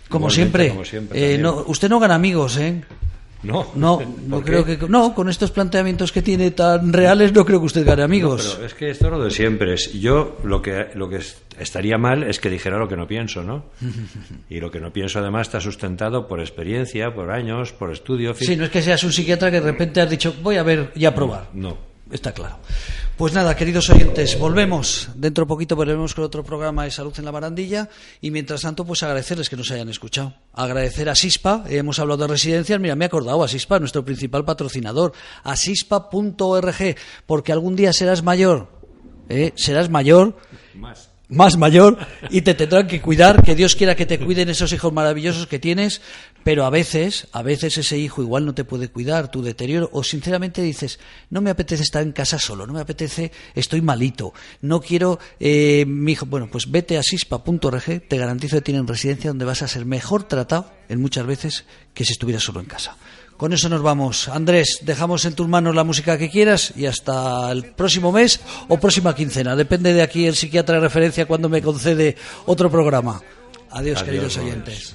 [0.09, 0.69] Como Igualmente, siempre.
[0.71, 2.83] como siempre, Eh, no, usted no gana amigos, ¿eh?
[3.43, 4.45] No, No, ¿por no qué?
[4.45, 8.03] creo que no, con estos planteamientos que tiene tan reales no creo que usted gane
[8.03, 8.45] amigos.
[8.45, 9.75] No, pero es que esto es lo de siempre.
[9.75, 13.07] Es- Yo lo que, lo que es- estaría mal es que dijera lo que no
[13.07, 13.65] pienso, ¿no?
[14.49, 18.35] Y lo que no pienso además está sustentado por experiencia, por años, por estudio.
[18.35, 18.47] fin.
[18.49, 20.93] Sí, no es que seas un psiquiatra que de repente has dicho, voy a ver
[20.95, 21.49] y a probar.
[21.55, 21.77] No.
[22.11, 22.57] Está claro.
[23.23, 25.09] Pues nada, queridos oyentes, volvemos.
[25.15, 27.89] Dentro de poquito volvemos con otro programa de Salud en la Barandilla.
[28.21, 30.35] Y mientras tanto, pues agradecerles que nos hayan escuchado.
[30.53, 31.63] Agradecer a SISPA.
[31.69, 32.81] eh, hemos hablado de residencias.
[32.81, 35.13] Mira, me he acordado a SISPA, nuestro principal patrocinador.
[35.45, 36.97] A sispa.org.
[37.25, 38.67] Porque algún día serás mayor.
[39.29, 39.53] ¿eh?
[39.55, 40.37] Serás mayor
[40.75, 41.11] Más.
[41.29, 41.99] más mayor
[42.29, 45.61] y te tendrán que cuidar, que Dios quiera que te cuiden esos hijos maravillosos que
[45.61, 46.03] tienes,
[46.45, 50.03] pero a veces, a veces ese hijo igual no te puede cuidar, tu deterioro, o
[50.03, 50.99] sinceramente dices,
[51.31, 55.85] no me apetece estar en casa solo, no me apetece, estoy malito, no quiero, eh,
[55.87, 59.69] mi hijo, bueno, pues vete a sispa.org, te garantizo que tienen residencia donde vas a
[59.69, 61.65] ser mejor tratado en muchas veces
[61.95, 62.97] que si estuvieras solo en casa.
[63.37, 64.29] Con eso nos vamos.
[64.29, 68.79] Andrés, dejamos en tus manos la música que quieras y hasta el próximo mes o
[68.79, 69.57] próxima quincena.
[69.57, 72.17] Depende de aquí el psiquiatra de referencia cuando me concede
[72.47, 73.21] otro programa.
[73.71, 74.95] Adiós, Adiós, queridos oyentes.